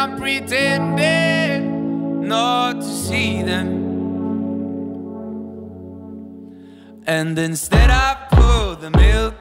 I'm 0.00 0.16
pretending 0.16 1.62
not 2.28 2.74
to 2.74 2.86
see 2.86 3.42
them. 3.42 3.68
And 7.04 7.36
instead, 7.36 7.90
I 7.90 8.28
pour 8.30 8.76
the 8.76 8.90
milk. 8.92 9.34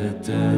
the 0.00 0.10
dead. 0.24 0.49